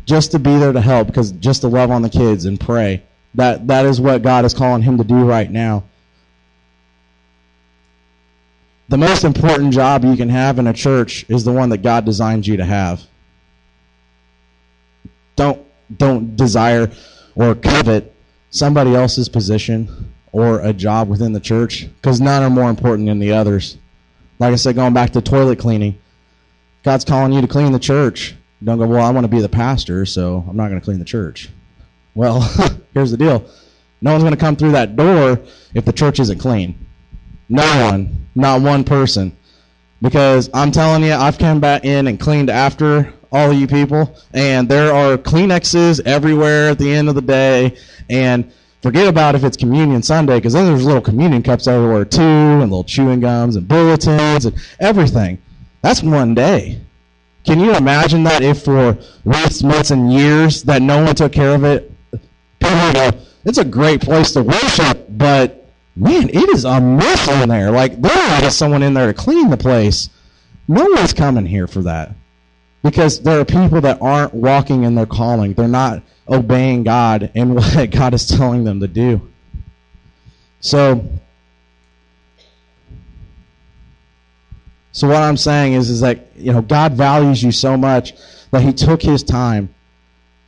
just 0.07 0.33
to 0.33 0.41
be 0.41 0.59
there 0.59 0.73
to 0.73 0.81
help, 0.81 1.07
because 1.07 1.31
just 1.33 1.61
to 1.61 1.69
love 1.69 1.93
on 1.93 2.03
the 2.03 2.11
kids 2.11 2.47
and 2.47 2.59
pray. 2.59 3.05
That 3.37 3.69
that 3.69 3.87
is 3.87 4.01
what 4.01 4.23
God 4.23 4.45
is 4.45 4.55
calling 4.55 4.83
him 4.83 4.99
to 4.99 5.05
do 5.05 5.25
right 5.25 5.49
now. 5.49 5.85
The 8.89 8.99
most 8.99 9.25
important 9.25 9.75
job 9.75 10.05
you 10.05 10.17
can 10.17 10.31
have 10.31 10.59
in 10.59 10.67
a 10.67 10.73
church 10.73 11.27
is 11.29 11.45
the 11.45 11.53
one 11.53 11.69
that 11.71 11.83
God 11.83 12.05
designed 12.05 12.47
you 12.47 12.57
to 12.57 12.65
have. 12.65 13.03
Don't 15.37 15.65
don't 15.97 16.37
desire 16.37 16.91
or 17.35 17.55
covet 17.55 18.15
somebody 18.51 18.95
else's 18.95 19.29
position 19.29 20.13
or 20.33 20.61
a 20.61 20.73
job 20.73 21.09
within 21.09 21.33
the 21.33 21.41
church 21.41 21.87
because 21.97 22.21
none 22.21 22.43
are 22.43 22.51
more 22.51 22.71
important 22.71 23.09
than 23.09 23.19
the 23.19 23.33
others. 23.33 23.77
Like 24.39 24.53
I 24.53 24.57
said, 24.57 24.75
going 24.75 24.95
back 24.95 25.11
to 25.11 25.21
toilet 25.21 25.59
cleaning, 25.59 25.99
God's 26.83 27.05
calling 27.05 27.33
you 27.33 27.41
to 27.41 27.49
clean 27.49 27.73
the 27.73 27.79
church. 27.79 28.35
Don't 28.63 28.79
go, 28.79 28.87
well, 28.87 29.05
I 29.05 29.11
want 29.11 29.25
to 29.25 29.29
be 29.29 29.41
the 29.41 29.49
pastor, 29.49 30.05
so 30.07 30.45
I'm 30.49 30.57
not 30.57 30.69
going 30.69 30.81
to 30.81 30.85
clean 30.85 30.99
the 30.99 31.05
church. 31.05 31.49
Well, 32.15 32.41
here's 32.95 33.11
the 33.11 33.17
deal 33.17 33.49
no 34.01 34.13
one's 34.13 34.23
going 34.23 34.35
to 34.35 34.41
come 34.41 34.57
through 34.57 34.73
that 34.73 34.97
door 34.97 35.41
if 35.75 35.85
the 35.85 35.93
church 35.93 36.21
isn't 36.21 36.39
clean. 36.39 36.87
No 37.49 37.63
one, 37.91 38.29
not 38.35 38.61
one 38.61 38.85
person. 38.85 39.37
Because 40.01 40.49
I'm 40.55 40.71
telling 40.71 41.03
you, 41.03 41.13
I've 41.13 41.39
come 41.39 41.61
back 41.61 41.85
in 41.85 42.07
and 42.07 42.21
cleaned 42.21 42.51
after 42.51 43.13
all 43.33 43.53
you 43.53 43.67
people, 43.67 44.17
and 44.33 44.69
there 44.69 44.93
are 44.93 45.19
Kleenexes 45.19 46.01
everywhere 46.07 46.71
at 46.71 46.79
the 46.79 46.91
end 46.91 47.09
of 47.09 47.15
the 47.15 47.21
day, 47.23 47.77
and 48.09 48.51
forget 48.81 49.09
about 49.09 49.35
if 49.35 49.45
it's 49.45 49.57
Communion 49.57 50.03
Sunday, 50.03 50.37
because 50.37 50.53
then 50.53 50.67
there's 50.67 50.85
little 50.85 51.03
communion 51.03 51.43
cups 51.43 51.67
everywhere 51.67 52.05
too, 52.05 52.23
and 52.23 52.71
little 52.71 52.85
chewing 52.85 53.21
gums 53.21 53.57
and 53.57 53.67
bulletins 53.67 54.47
and 54.47 54.57
everything. 54.81 55.39
That's 55.83 56.03
one 56.03 56.35
day. 56.35 56.81
Can 57.45 57.61
you 57.61 57.75
imagine 57.75 58.23
that 58.25 58.43
if 58.43 58.63
for 58.63 58.99
weeks, 59.25 59.63
months, 59.63 59.91
and 59.91 60.13
years 60.13 60.63
that 60.65 60.81
no 60.81 61.03
one 61.03 61.15
took 61.15 61.33
care 61.33 61.55
of 61.55 61.65
it? 61.65 61.91
It's 62.61 63.59
a 63.59 63.65
great 63.65 64.01
place 64.01 64.33
to 64.33 64.43
worship, 64.43 65.07
but 65.09 65.58
man, 65.99 66.29
it 66.29 66.49
is 66.51 66.65
a 66.65 66.81
mess 66.81 67.29
in 67.29 67.49
there. 67.49 67.71
Like 67.71 67.93
ought 68.03 68.41
to 68.41 68.51
someone 68.51 68.83
in 68.83 68.95
there 68.95 69.09
to 69.09 69.15
clean 69.15 69.51
the 69.51 69.57
place. 69.57 70.11
No 70.67 70.85
one's 70.85 71.13
coming 71.13 71.47
here 71.47 71.67
for 71.67 71.83
that. 71.83 72.13
Because 72.83 73.21
there 73.21 73.41
are 73.41 73.45
people 73.45 73.81
that 73.81 74.01
aren't 74.01 74.35
walking 74.35 74.85
in 74.85 74.95
their 74.95 75.07
calling. 75.07 75.55
They're 75.55 75.67
not 75.67 76.03
obeying 76.29 76.85
God 76.85 77.31
and 77.35 77.55
what 77.57 77.91
God 77.91 78.15
is 78.15 78.27
telling 78.29 78.65
them 78.65 78.81
to 78.81 78.89
do. 78.89 79.29
So 80.61 81.19
So 84.99 85.07
what 85.07 85.23
I'm 85.23 85.37
saying 85.37 85.75
is 85.75 85.91
is 85.91 86.01
that 86.01 86.27
you 86.35 86.53
know 86.53 86.61
God 86.61 86.95
values 86.95 87.41
you 87.41 87.53
so 87.53 87.77
much 87.77 88.15
that 88.51 88.63
he 88.63 88.73
took 88.73 89.01
his 89.01 89.23
time 89.23 89.73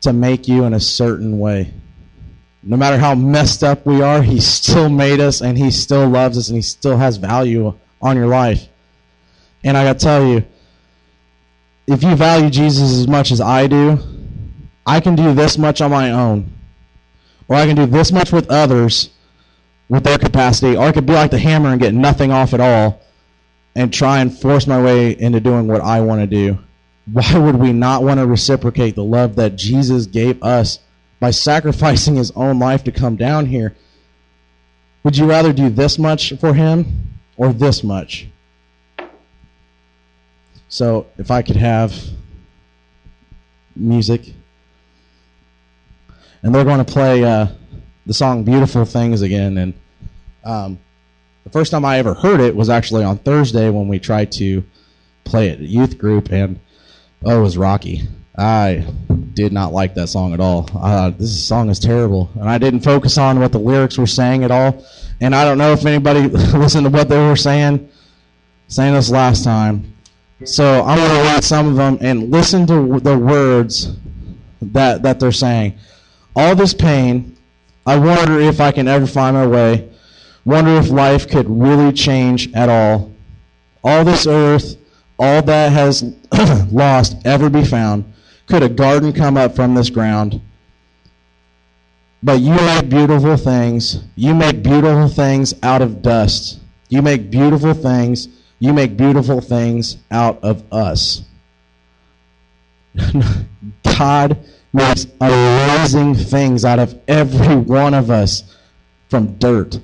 to 0.00 0.12
make 0.12 0.48
you 0.48 0.64
in 0.64 0.74
a 0.74 0.80
certain 0.80 1.38
way. 1.38 1.72
No 2.62 2.76
matter 2.76 2.98
how 2.98 3.14
messed 3.14 3.64
up 3.64 3.86
we 3.86 4.02
are, 4.02 4.22
he 4.22 4.40
still 4.40 4.88
made 4.88 5.20
us 5.20 5.40
and 5.40 5.56
he 5.56 5.70
still 5.70 6.08
loves 6.08 6.36
us 6.36 6.48
and 6.48 6.56
he 6.56 6.62
still 6.62 6.96
has 6.98 7.16
value 7.16 7.78
on 8.02 8.16
your 8.16 8.26
life. 8.26 8.68
And 9.64 9.76
I 9.76 9.84
got 9.84 9.98
to 9.98 10.04
tell 10.04 10.26
you, 10.26 10.44
if 11.86 12.02
you 12.02 12.14
value 12.14 12.50
Jesus 12.50 12.92
as 12.92 13.08
much 13.08 13.30
as 13.30 13.40
I 13.40 13.66
do, 13.66 13.98
I 14.86 15.00
can 15.00 15.14
do 15.14 15.34
this 15.34 15.58
much 15.58 15.80
on 15.80 15.90
my 15.90 16.10
own. 16.10 16.52
Or 17.48 17.56
I 17.56 17.66
can 17.66 17.76
do 17.76 17.86
this 17.86 18.12
much 18.12 18.32
with 18.32 18.50
others 18.50 19.10
with 19.88 20.04
their 20.04 20.18
capacity. 20.18 20.76
Or 20.76 20.84
I 20.84 20.92
could 20.92 21.06
be 21.06 21.14
like 21.14 21.30
the 21.30 21.38
hammer 21.38 21.70
and 21.70 21.80
get 21.80 21.94
nothing 21.94 22.30
off 22.30 22.54
at 22.54 22.60
all 22.60 23.02
and 23.74 23.92
try 23.92 24.20
and 24.20 24.36
force 24.36 24.66
my 24.66 24.80
way 24.80 25.18
into 25.18 25.40
doing 25.40 25.66
what 25.66 25.80
I 25.80 26.00
want 26.00 26.20
to 26.20 26.26
do. 26.26 26.58
Why 27.12 27.38
would 27.38 27.56
we 27.56 27.72
not 27.72 28.02
want 28.02 28.20
to 28.20 28.26
reciprocate 28.26 28.94
the 28.94 29.04
love 29.04 29.36
that 29.36 29.56
Jesus 29.56 30.06
gave 30.06 30.42
us 30.42 30.78
by 31.20 31.30
sacrificing 31.30 32.16
his 32.16 32.30
own 32.32 32.58
life 32.58 32.82
to 32.84 32.92
come 32.92 33.16
down 33.16 33.46
here. 33.46 33.76
Would 35.04 35.16
you 35.16 35.26
rather 35.26 35.52
do 35.52 35.68
this 35.68 35.98
much 35.98 36.32
for 36.40 36.52
him 36.54 37.14
or 37.36 37.52
this 37.52 37.84
much? 37.84 38.26
So, 40.68 41.06
if 41.18 41.30
I 41.30 41.42
could 41.42 41.56
have 41.56 41.94
music. 43.76 44.32
And 46.42 46.54
they're 46.54 46.64
going 46.64 46.84
to 46.84 46.90
play 46.90 47.24
uh, 47.24 47.48
the 48.06 48.14
song 48.14 48.44
Beautiful 48.44 48.84
Things 48.84 49.22
again. 49.22 49.58
And 49.58 49.74
um, 50.44 50.78
the 51.44 51.50
first 51.50 51.70
time 51.70 51.84
I 51.84 51.98
ever 51.98 52.14
heard 52.14 52.40
it 52.40 52.54
was 52.54 52.70
actually 52.70 53.04
on 53.04 53.18
Thursday 53.18 53.68
when 53.70 53.88
we 53.88 53.98
tried 53.98 54.32
to 54.32 54.64
play 55.24 55.48
it 55.48 55.60
at 55.60 55.66
youth 55.66 55.98
group. 55.98 56.30
And 56.30 56.60
oh, 57.24 57.40
it 57.40 57.42
was 57.42 57.58
rocky. 57.58 58.02
I 58.36 58.86
did 59.34 59.52
not 59.52 59.72
like 59.72 59.94
that 59.94 60.08
song 60.08 60.32
at 60.32 60.40
all. 60.40 60.68
Uh, 60.74 61.10
this 61.10 61.46
song 61.46 61.68
is 61.68 61.78
terrible, 61.78 62.30
and 62.34 62.48
I 62.48 62.58
didn't 62.58 62.80
focus 62.80 63.18
on 63.18 63.40
what 63.40 63.52
the 63.52 63.58
lyrics 63.58 63.98
were 63.98 64.06
saying 64.06 64.44
at 64.44 64.50
all. 64.50 64.84
And 65.20 65.34
I 65.34 65.44
don't 65.44 65.58
know 65.58 65.72
if 65.72 65.84
anybody 65.84 66.28
listened 66.28 66.86
to 66.86 66.90
what 66.90 67.08
they 67.08 67.18
were 67.18 67.36
saying. 67.36 67.88
Saying 68.68 68.94
this 68.94 69.10
last 69.10 69.42
time, 69.42 69.92
so 70.44 70.84
I'm 70.84 70.96
to 70.96 71.28
read 71.28 71.42
some 71.42 71.66
of 71.66 71.74
them 71.74 71.98
and 72.00 72.30
listen 72.30 72.68
to 72.68 73.00
the 73.00 73.18
words 73.18 73.96
that 74.62 75.02
that 75.02 75.18
they're 75.18 75.32
saying. 75.32 75.76
All 76.36 76.54
this 76.54 76.72
pain, 76.72 77.36
I 77.84 77.98
wonder 77.98 78.38
if 78.38 78.60
I 78.60 78.70
can 78.70 78.86
ever 78.86 79.08
find 79.08 79.34
my 79.34 79.46
way. 79.46 79.90
Wonder 80.44 80.76
if 80.76 80.88
life 80.88 81.28
could 81.28 81.50
really 81.50 81.92
change 81.92 82.52
at 82.54 82.68
all. 82.68 83.12
All 83.82 84.04
this 84.04 84.26
earth, 84.26 84.76
all 85.18 85.42
that 85.42 85.72
has 85.72 86.04
lost 86.72 87.16
ever 87.26 87.50
be 87.50 87.64
found 87.64 88.09
could 88.50 88.62
a 88.64 88.68
garden 88.68 89.12
come 89.12 89.36
up 89.36 89.54
from 89.54 89.74
this 89.74 89.88
ground? 89.88 90.40
But 92.22 92.40
you 92.40 92.52
make 92.52 92.90
beautiful 92.90 93.36
things. 93.36 94.02
You 94.16 94.34
make 94.34 94.62
beautiful 94.62 95.08
things 95.08 95.54
out 95.62 95.80
of 95.80 96.02
dust. 96.02 96.58
You 96.88 97.00
make 97.00 97.30
beautiful 97.30 97.72
things. 97.72 98.28
You 98.58 98.74
make 98.74 98.96
beautiful 98.96 99.40
things 99.40 99.96
out 100.10 100.42
of 100.42 100.70
us. 100.72 101.22
God 103.84 104.36
makes 104.72 105.06
amazing 105.20 106.14
things 106.16 106.64
out 106.64 106.78
of 106.78 107.00
every 107.08 107.56
one 107.56 107.94
of 107.94 108.10
us 108.10 108.56
from 109.08 109.38
dirt. 109.38 109.80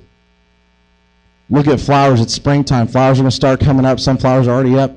Look 1.49 1.67
at 1.67 1.79
flowers. 1.79 2.21
It's 2.21 2.33
springtime. 2.33 2.87
Flowers 2.87 3.19
are 3.19 3.23
going 3.23 3.31
to 3.31 3.35
start 3.35 3.61
coming 3.61 3.85
up. 3.85 3.99
Some 3.99 4.17
flowers 4.17 4.47
are 4.47 4.51
already 4.51 4.77
up. 4.77 4.91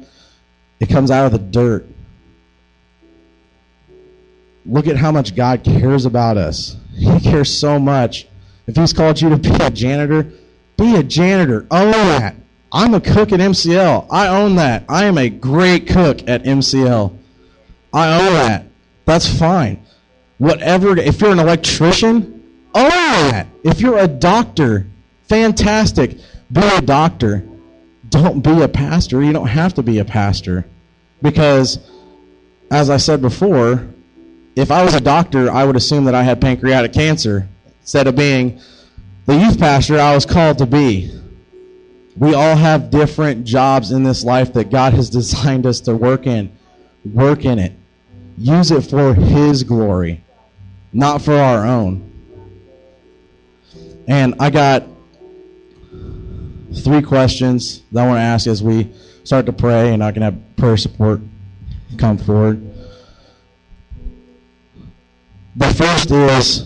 It 0.81 0.89
comes 0.89 1.11
out 1.11 1.27
of 1.27 1.33
the 1.33 1.39
dirt. 1.39 1.87
Look 4.67 4.87
at 4.87 4.97
how 4.97 5.11
much 5.13 5.35
God 5.35 5.65
cares 5.65 6.05
about 6.05 6.37
us. 6.37 6.77
He 6.95 7.19
cares 7.21 7.53
so 7.53 7.79
much. 7.79 8.27
If 8.67 8.77
He's 8.77 8.93
called 8.93 9.21
you 9.21 9.31
to 9.31 9.37
be 9.37 9.55
a 9.61 9.71
janitor, 9.71 10.31
be 10.77 10.97
a 10.97 11.03
janitor. 11.03 11.67
Own 11.71 11.91
that. 11.91 12.37
I'm 12.73 12.95
a 12.95 13.01
cook 13.01 13.33
at 13.33 13.41
MCL. 13.41 14.07
I 14.11 14.29
own 14.29 14.57
that. 14.57 14.85
I 14.89 15.05
am 15.05 15.19
a 15.19 15.29
great 15.29 15.89
cook 15.89 16.29
at 16.29 16.45
MCL. 16.45 17.17
I 17.93 18.21
own 18.21 18.33
that. 18.35 18.67
That's 19.07 19.27
fine. 19.27 19.85
Whatever, 20.39 20.97
if 20.97 21.21
you're 21.21 21.33
an 21.33 21.41
electrician, 21.41 22.43
own 22.75 22.89
that. 22.89 23.49
If 23.65 23.81
you're 23.81 23.99
a 23.99 24.07
doctor, 24.07 24.87
fantastic. 25.29 26.19
Be 26.53 26.61
a 26.63 26.81
doctor. 26.81 27.45
Don't 28.09 28.41
be 28.41 28.63
a 28.63 28.69
pastor. 28.69 29.23
You 29.23 29.33
don't 29.33 29.49
have 29.49 29.75
to 29.75 29.83
be 29.83 29.99
a 29.99 30.05
pastor. 30.05 30.65
Because, 31.23 31.79
as 32.71 32.89
I 32.89 32.97
said 32.97 33.21
before, 33.21 33.87
if 34.57 34.71
I 34.71 34.85
was 34.85 34.95
a 34.95 35.01
doctor, 35.01 35.51
I 35.51 35.65
would 35.65 35.77
assume 35.77 36.05
that 36.05 36.15
I 36.15 36.23
had 36.23 36.41
pancreatic 36.41 36.93
cancer 36.93 37.49
instead 37.81 38.07
of 38.07 38.17
being 38.17 38.61
the 39.27 39.37
youth 39.37 39.59
pastor 39.59 39.99
I 39.99 40.15
was 40.15 40.27
called 40.27 40.59
to 40.59 40.67
be. 40.67 41.17
We 42.17 42.35
all 42.35 42.57
have 42.57 42.91
different 42.91 43.45
jobs 43.45 43.93
in 43.93 44.03
this 44.03 44.25
life 44.25 44.53
that 44.55 44.71
God 44.71 44.93
has 44.95 45.09
designed 45.21 45.67
us 45.67 45.81
to 45.83 45.95
work 45.95 46.27
in. 46.27 46.53
Work 47.05 47.45
in 47.45 47.59
it. 47.59 47.73
Use 48.37 48.71
it 48.71 48.83
for 48.83 49.15
His 49.15 49.65
glory, 49.65 50.23
not 50.93 51.23
for 51.23 51.35
our 51.35 51.67
own. 51.67 52.07
And 54.09 54.35
I 54.41 54.51
got 54.51 54.85
three 56.75 57.03
questions 57.03 57.83
that 57.93 58.05
I 58.05 58.07
want 58.07 58.19
to 58.19 58.23
ask 58.23 58.47
as 58.47 58.63
we 58.63 58.93
start 59.25 59.47
to 59.47 59.53
pray, 59.53 59.93
and 59.93 60.03
I 60.03 60.13
can 60.13 60.23
have 60.23 60.39
prayer 60.57 60.77
support 60.77 61.21
come 61.99 62.19
forward. 62.19 62.70
The 65.61 65.75
first 65.75 66.11
is 66.11 66.63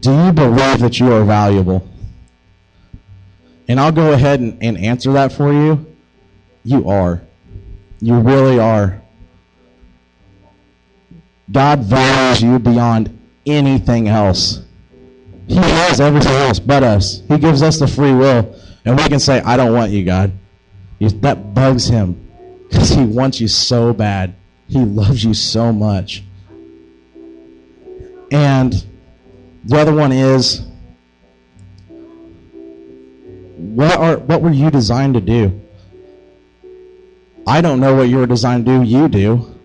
Do 0.00 0.12
you 0.12 0.32
believe 0.32 0.78
that 0.78 1.00
you 1.00 1.12
are 1.12 1.24
valuable? 1.24 1.86
And 3.66 3.80
I'll 3.80 3.90
go 3.92 4.12
ahead 4.12 4.38
and, 4.38 4.62
and 4.62 4.78
answer 4.78 5.12
that 5.14 5.32
for 5.32 5.52
you. 5.52 5.84
You 6.64 6.88
are. 6.88 7.20
You 8.00 8.18
really 8.20 8.60
are. 8.60 9.02
God 11.50 11.80
values 11.80 12.42
you 12.42 12.58
beyond 12.60 13.18
anything 13.44 14.08
else. 14.08 14.62
He 15.48 15.56
has 15.56 16.00
everything 16.00 16.32
else 16.32 16.60
but 16.60 16.84
us. 16.84 17.22
He 17.26 17.38
gives 17.38 17.62
us 17.62 17.80
the 17.80 17.88
free 17.88 18.14
will, 18.14 18.56
and 18.84 18.96
we 18.96 19.08
can 19.08 19.18
say, 19.18 19.40
I 19.40 19.56
don't 19.56 19.74
want 19.74 19.90
you, 19.90 20.04
God. 20.04 20.32
That 21.00 21.54
bugs 21.54 21.88
him 21.88 22.28
because 22.68 22.90
he 22.90 23.04
wants 23.04 23.40
you 23.40 23.48
so 23.48 23.92
bad. 23.92 24.34
He 24.68 24.78
loves 24.78 25.24
you 25.24 25.34
so 25.34 25.72
much. 25.72 26.22
And 28.32 28.84
the 29.64 29.78
other 29.78 29.94
one 29.94 30.10
is 30.10 30.62
what 33.56 33.96
are 33.98 34.16
what 34.16 34.40
were 34.42 34.50
you 34.50 34.70
designed 34.70 35.14
to 35.14 35.20
do? 35.20 35.60
I 37.46 37.60
don't 37.60 37.78
know 37.78 37.94
what 37.94 38.04
you 38.04 38.16
were 38.16 38.26
designed 38.26 38.66
to 38.66 38.78
do. 38.78 38.84
You 38.84 39.08
do. 39.08 39.60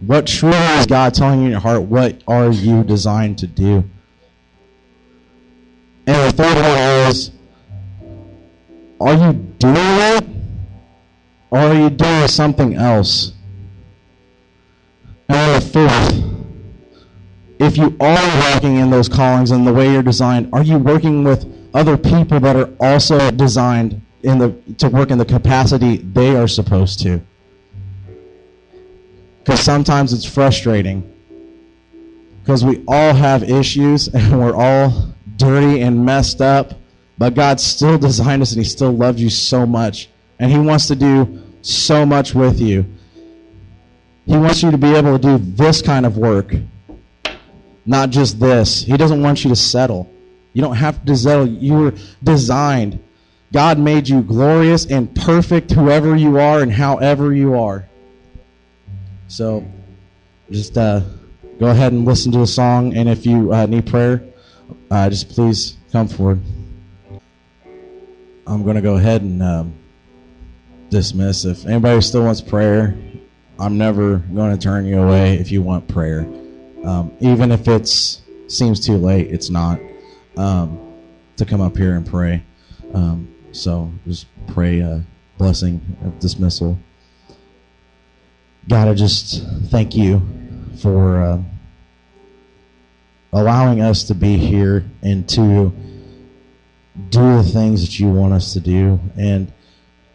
What 0.00 0.26
truly 0.26 0.56
is 0.56 0.86
God 0.86 1.14
telling 1.14 1.40
you 1.40 1.44
in 1.46 1.50
your 1.52 1.60
heart? 1.60 1.82
What 1.82 2.22
are 2.26 2.50
you 2.50 2.82
designed 2.82 3.38
to 3.38 3.46
do? 3.46 3.84
And 6.06 6.16
the 6.28 6.32
third 6.36 6.56
one 6.56 7.08
is, 7.08 7.30
are 9.00 9.14
you 9.14 9.32
doing 9.32 9.74
it? 9.76 10.26
Or 11.50 11.58
are 11.58 11.74
you 11.74 11.88
doing 11.88 12.28
something 12.28 12.74
else? 12.74 13.32
And 15.28 15.62
the 15.62 15.66
fourth, 15.66 16.33
if 17.58 17.76
you 17.76 17.96
are 18.00 18.52
walking 18.52 18.76
in 18.76 18.90
those 18.90 19.08
callings 19.08 19.50
and 19.50 19.66
the 19.66 19.72
way 19.72 19.92
you're 19.92 20.02
designed, 20.02 20.50
are 20.52 20.62
you 20.62 20.78
working 20.78 21.24
with 21.24 21.46
other 21.74 21.96
people 21.96 22.40
that 22.40 22.56
are 22.56 22.70
also 22.80 23.30
designed 23.30 24.00
in 24.22 24.38
the 24.38 24.50
to 24.78 24.88
work 24.88 25.10
in 25.10 25.18
the 25.18 25.24
capacity 25.24 25.98
they 25.98 26.36
are 26.36 26.48
supposed 26.48 27.00
to? 27.00 27.20
Because 29.44 29.60
sometimes 29.60 30.12
it's 30.12 30.24
frustrating. 30.24 31.10
Because 32.42 32.64
we 32.64 32.82
all 32.88 33.12
have 33.14 33.42
issues 33.42 34.08
and 34.14 34.40
we're 34.40 34.54
all 34.54 35.14
dirty 35.36 35.82
and 35.82 36.04
messed 36.04 36.40
up, 36.40 36.74
but 37.18 37.34
God 37.34 37.60
still 37.60 37.98
designed 37.98 38.42
us 38.42 38.52
and 38.52 38.64
He 38.64 38.68
still 38.68 38.92
loves 38.92 39.20
you 39.20 39.30
so 39.30 39.66
much. 39.66 40.08
And 40.38 40.50
He 40.50 40.58
wants 40.58 40.88
to 40.88 40.96
do 40.96 41.42
so 41.62 42.04
much 42.04 42.34
with 42.34 42.60
you. 42.60 42.84
He 44.26 44.36
wants 44.36 44.62
you 44.62 44.70
to 44.70 44.78
be 44.78 44.94
able 44.94 45.18
to 45.18 45.38
do 45.38 45.38
this 45.38 45.82
kind 45.82 46.06
of 46.06 46.16
work, 46.16 46.54
not 47.86 48.10
just 48.10 48.40
this. 48.40 48.82
He 48.82 48.96
doesn't 48.96 49.22
want 49.22 49.44
you 49.44 49.50
to 49.50 49.56
settle. 49.56 50.10
You 50.52 50.62
don't 50.62 50.76
have 50.76 51.04
to 51.04 51.16
settle. 51.16 51.46
You 51.46 51.74
were 51.74 51.94
designed. 52.22 53.02
God 53.52 53.78
made 53.78 54.08
you 54.08 54.22
glorious 54.22 54.86
and 54.86 55.14
perfect, 55.14 55.70
whoever 55.72 56.16
you 56.16 56.38
are 56.38 56.60
and 56.60 56.72
however 56.72 57.32
you 57.32 57.54
are. 57.54 57.86
So 59.28 59.64
just 60.50 60.76
uh, 60.76 61.02
go 61.58 61.66
ahead 61.66 61.92
and 61.92 62.04
listen 62.04 62.32
to 62.32 62.38
the 62.38 62.46
song. 62.46 62.96
And 62.96 63.08
if 63.08 63.26
you 63.26 63.52
uh, 63.52 63.66
need 63.66 63.86
prayer, 63.86 64.24
uh, 64.90 65.10
just 65.10 65.28
please 65.28 65.76
come 65.92 66.08
forward. 66.08 66.40
I'm 68.46 68.62
going 68.62 68.76
to 68.76 68.82
go 68.82 68.96
ahead 68.96 69.22
and 69.22 69.42
um, 69.42 69.74
dismiss. 70.90 71.44
If 71.44 71.66
anybody 71.66 72.00
still 72.00 72.24
wants 72.24 72.40
prayer, 72.40 72.96
I'm 73.58 73.78
never 73.78 74.16
going 74.16 74.56
to 74.56 74.62
turn 74.62 74.84
you 74.84 75.00
away 75.00 75.34
if 75.34 75.50
you 75.50 75.62
want 75.62 75.88
prayer. 75.88 76.26
Um, 76.84 77.12
even 77.20 77.50
if 77.50 77.66
it 77.66 77.86
seems 78.48 78.84
too 78.84 78.96
late, 78.96 79.30
it's 79.30 79.50
not 79.50 79.80
um, 80.36 80.78
to 81.36 81.44
come 81.44 81.60
up 81.60 81.76
here 81.76 81.96
and 81.96 82.06
pray. 82.06 82.42
Um, 82.92 83.34
so 83.52 83.90
just 84.06 84.26
pray 84.48 84.80
a 84.80 85.04
blessing 85.38 85.80
of 86.04 86.18
dismissal. 86.20 86.78
God, 88.68 88.88
I 88.88 88.94
just 88.94 89.44
thank 89.70 89.94
you 89.94 90.22
for 90.80 91.22
uh, 91.22 91.42
allowing 93.32 93.80
us 93.80 94.04
to 94.04 94.14
be 94.14 94.36
here 94.36 94.84
and 95.02 95.28
to 95.30 95.72
do 97.10 97.36
the 97.36 97.42
things 97.42 97.80
that 97.82 97.98
you 97.98 98.08
want 98.08 98.32
us 98.32 98.52
to 98.52 98.60
do. 98.60 99.00
And 99.16 99.52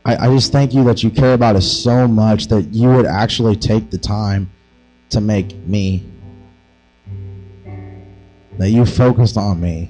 I, 0.05 0.27
I 0.27 0.33
just 0.33 0.51
thank 0.51 0.73
you 0.73 0.83
that 0.85 1.03
you 1.03 1.09
care 1.09 1.33
about 1.33 1.55
us 1.55 1.69
so 1.69 2.07
much 2.07 2.47
that 2.47 2.73
you 2.73 2.89
would 2.89 3.05
actually 3.05 3.55
take 3.55 3.91
the 3.91 3.97
time 3.97 4.49
to 5.09 5.21
make 5.21 5.55
me. 5.67 6.03
That 8.59 8.69
you 8.69 8.85
focused 8.85 9.37
on 9.37 9.59
me. 9.59 9.89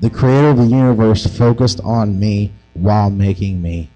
The 0.00 0.08
creator 0.08 0.48
of 0.48 0.56
the 0.56 0.64
universe 0.64 1.26
focused 1.26 1.80
on 1.80 2.18
me 2.18 2.52
while 2.74 3.10
making 3.10 3.60
me. 3.60 3.90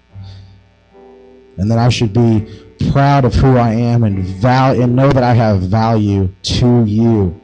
And 1.57 1.71
that 1.71 1.79
I 1.79 1.89
should 1.89 2.13
be 2.13 2.47
proud 2.91 3.25
of 3.25 3.33
who 3.33 3.57
I 3.57 3.71
am 3.71 4.03
and 4.03 4.23
val- 4.23 4.79
and 4.79 4.95
know 4.95 5.11
that 5.11 5.23
I 5.23 5.33
have 5.33 5.61
value 5.61 6.29
to 6.43 6.83
you. 6.85 7.41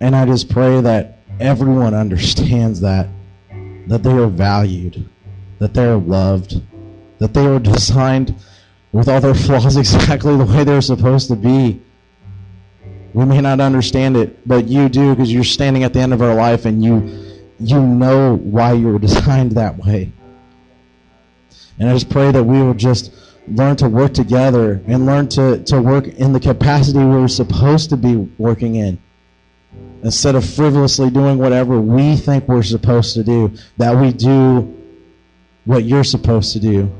And 0.00 0.14
I 0.14 0.26
just 0.26 0.48
pray 0.48 0.80
that 0.80 1.18
everyone 1.40 1.94
understands 1.94 2.80
that 2.80 3.08
that 3.86 4.02
they 4.02 4.12
are 4.12 4.28
valued, 4.28 5.08
that 5.58 5.74
they 5.74 5.84
are 5.84 5.96
loved, 5.96 6.60
that 7.18 7.34
they 7.34 7.46
are 7.46 7.58
designed 7.58 8.34
with 8.92 9.08
all 9.08 9.20
their 9.20 9.34
flaws 9.34 9.76
exactly 9.78 10.36
the 10.36 10.44
way 10.44 10.64
they're 10.64 10.80
supposed 10.80 11.28
to 11.28 11.36
be. 11.36 11.80
We 13.14 13.24
may 13.24 13.40
not 13.40 13.60
understand 13.60 14.16
it, 14.16 14.46
but 14.46 14.66
you 14.66 14.88
do 14.88 15.14
because 15.14 15.32
you're 15.32 15.44
standing 15.44 15.84
at 15.84 15.92
the 15.92 16.00
end 16.00 16.12
of 16.12 16.20
our 16.20 16.34
life 16.34 16.66
and 16.66 16.84
you 16.84 17.24
you 17.60 17.80
know 17.80 18.36
why 18.36 18.72
you 18.72 18.88
were 18.88 18.98
designed 19.08 19.52
that 19.52 19.78
way. 19.78 20.12
And 21.78 21.88
I 21.88 21.94
just 21.94 22.10
pray 22.10 22.30
that 22.30 22.42
we 22.42 22.60
will 22.60 22.74
just 22.74 23.12
learn 23.46 23.76
to 23.76 23.88
work 23.88 24.14
together 24.14 24.82
and 24.86 25.06
learn 25.06 25.28
to, 25.28 25.62
to 25.64 25.80
work 25.80 26.06
in 26.06 26.32
the 26.32 26.40
capacity 26.40 26.98
we're 26.98 27.28
supposed 27.28 27.90
to 27.90 27.96
be 27.96 28.16
working 28.38 28.76
in. 28.76 28.98
Instead 30.02 30.34
of 30.34 30.44
frivolously 30.44 31.10
doing 31.10 31.38
whatever 31.38 31.80
we 31.80 32.16
think 32.16 32.46
we're 32.48 32.62
supposed 32.62 33.14
to 33.14 33.24
do, 33.24 33.52
that 33.76 33.96
we 33.96 34.12
do 34.12 34.60
what 35.64 35.84
you're 35.84 36.04
supposed 36.04 36.52
to 36.52 36.60
do. 36.60 36.92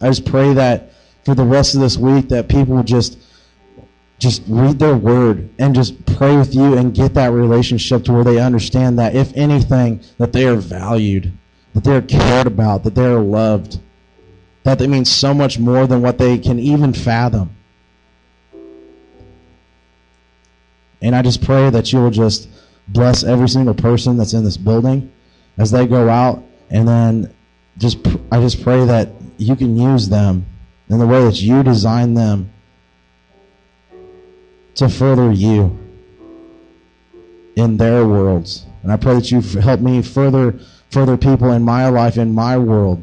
I 0.00 0.08
just 0.08 0.24
pray 0.24 0.52
that 0.54 0.92
for 1.24 1.34
the 1.34 1.44
rest 1.44 1.74
of 1.74 1.80
this 1.80 1.96
week 1.96 2.28
that 2.28 2.48
people 2.48 2.82
just 2.82 3.18
just 4.22 4.42
read 4.46 4.78
their 4.78 4.96
word 4.96 5.50
and 5.58 5.74
just 5.74 6.06
pray 6.16 6.36
with 6.36 6.54
you 6.54 6.76
and 6.76 6.94
get 6.94 7.14
that 7.14 7.32
relationship 7.32 8.04
to 8.04 8.12
where 8.12 8.24
they 8.24 8.38
understand 8.38 8.98
that 8.98 9.14
if 9.16 9.36
anything 9.36 10.00
that 10.18 10.32
they 10.32 10.46
are 10.46 10.56
valued, 10.56 11.32
that 11.74 11.82
they're 11.82 12.02
cared 12.02 12.46
about, 12.46 12.84
that 12.84 12.94
they're 12.94 13.18
loved 13.18 13.80
that 14.64 14.78
they 14.78 14.86
mean 14.86 15.04
so 15.04 15.34
much 15.34 15.58
more 15.58 15.86
than 15.86 16.02
what 16.02 16.18
they 16.18 16.38
can 16.38 16.58
even 16.58 16.92
fathom. 16.92 17.50
And 21.00 21.16
I 21.16 21.22
just 21.22 21.42
pray 21.42 21.68
that 21.70 21.92
you 21.92 21.98
will 21.98 22.10
just 22.10 22.48
bless 22.86 23.24
every 23.24 23.48
single 23.48 23.74
person 23.74 24.16
that's 24.16 24.34
in 24.34 24.44
this 24.44 24.56
building 24.56 25.12
as 25.58 25.70
they 25.70 25.86
go 25.86 26.08
out 26.08 26.42
and 26.70 26.86
then 26.86 27.34
just 27.78 27.98
I 28.30 28.40
just 28.40 28.62
pray 28.62 28.84
that 28.84 29.08
you 29.36 29.56
can 29.56 29.76
use 29.76 30.08
them 30.08 30.46
in 30.88 30.98
the 30.98 31.06
way 31.06 31.24
that 31.24 31.40
you 31.40 31.62
design 31.62 32.14
them 32.14 32.51
to 34.76 34.88
further 34.88 35.30
you 35.32 35.78
in 37.56 37.76
their 37.76 38.06
worlds. 38.06 38.66
And 38.82 38.90
I 38.90 38.96
pray 38.96 39.14
that 39.14 39.30
you 39.30 39.40
help 39.40 39.80
me 39.80 40.02
further 40.02 40.58
further 40.90 41.16
people 41.16 41.52
in 41.52 41.62
my 41.62 41.88
life 41.88 42.18
in 42.18 42.34
my 42.34 42.58
world 42.58 43.02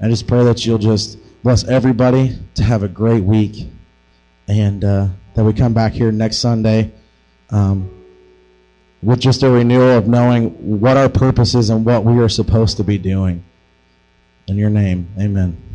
I 0.00 0.08
just 0.08 0.26
pray 0.26 0.44
that 0.44 0.66
you'll 0.66 0.78
just 0.78 1.18
bless 1.42 1.64
everybody 1.64 2.38
to 2.54 2.62
have 2.62 2.82
a 2.82 2.88
great 2.88 3.22
week 3.24 3.66
and 4.46 4.84
uh, 4.84 5.08
that 5.34 5.44
we 5.44 5.54
come 5.54 5.72
back 5.72 5.92
here 5.92 6.12
next 6.12 6.38
Sunday 6.38 6.92
um, 7.50 7.90
with 9.02 9.20
just 9.20 9.42
a 9.42 9.50
renewal 9.50 9.96
of 9.96 10.06
knowing 10.06 10.50
what 10.80 10.98
our 10.98 11.08
purpose 11.08 11.54
is 11.54 11.70
and 11.70 11.84
what 11.84 12.04
we 12.04 12.18
are 12.18 12.28
supposed 12.28 12.76
to 12.76 12.84
be 12.84 12.98
doing. 12.98 13.42
In 14.48 14.56
your 14.56 14.70
name, 14.70 15.08
amen. 15.18 15.65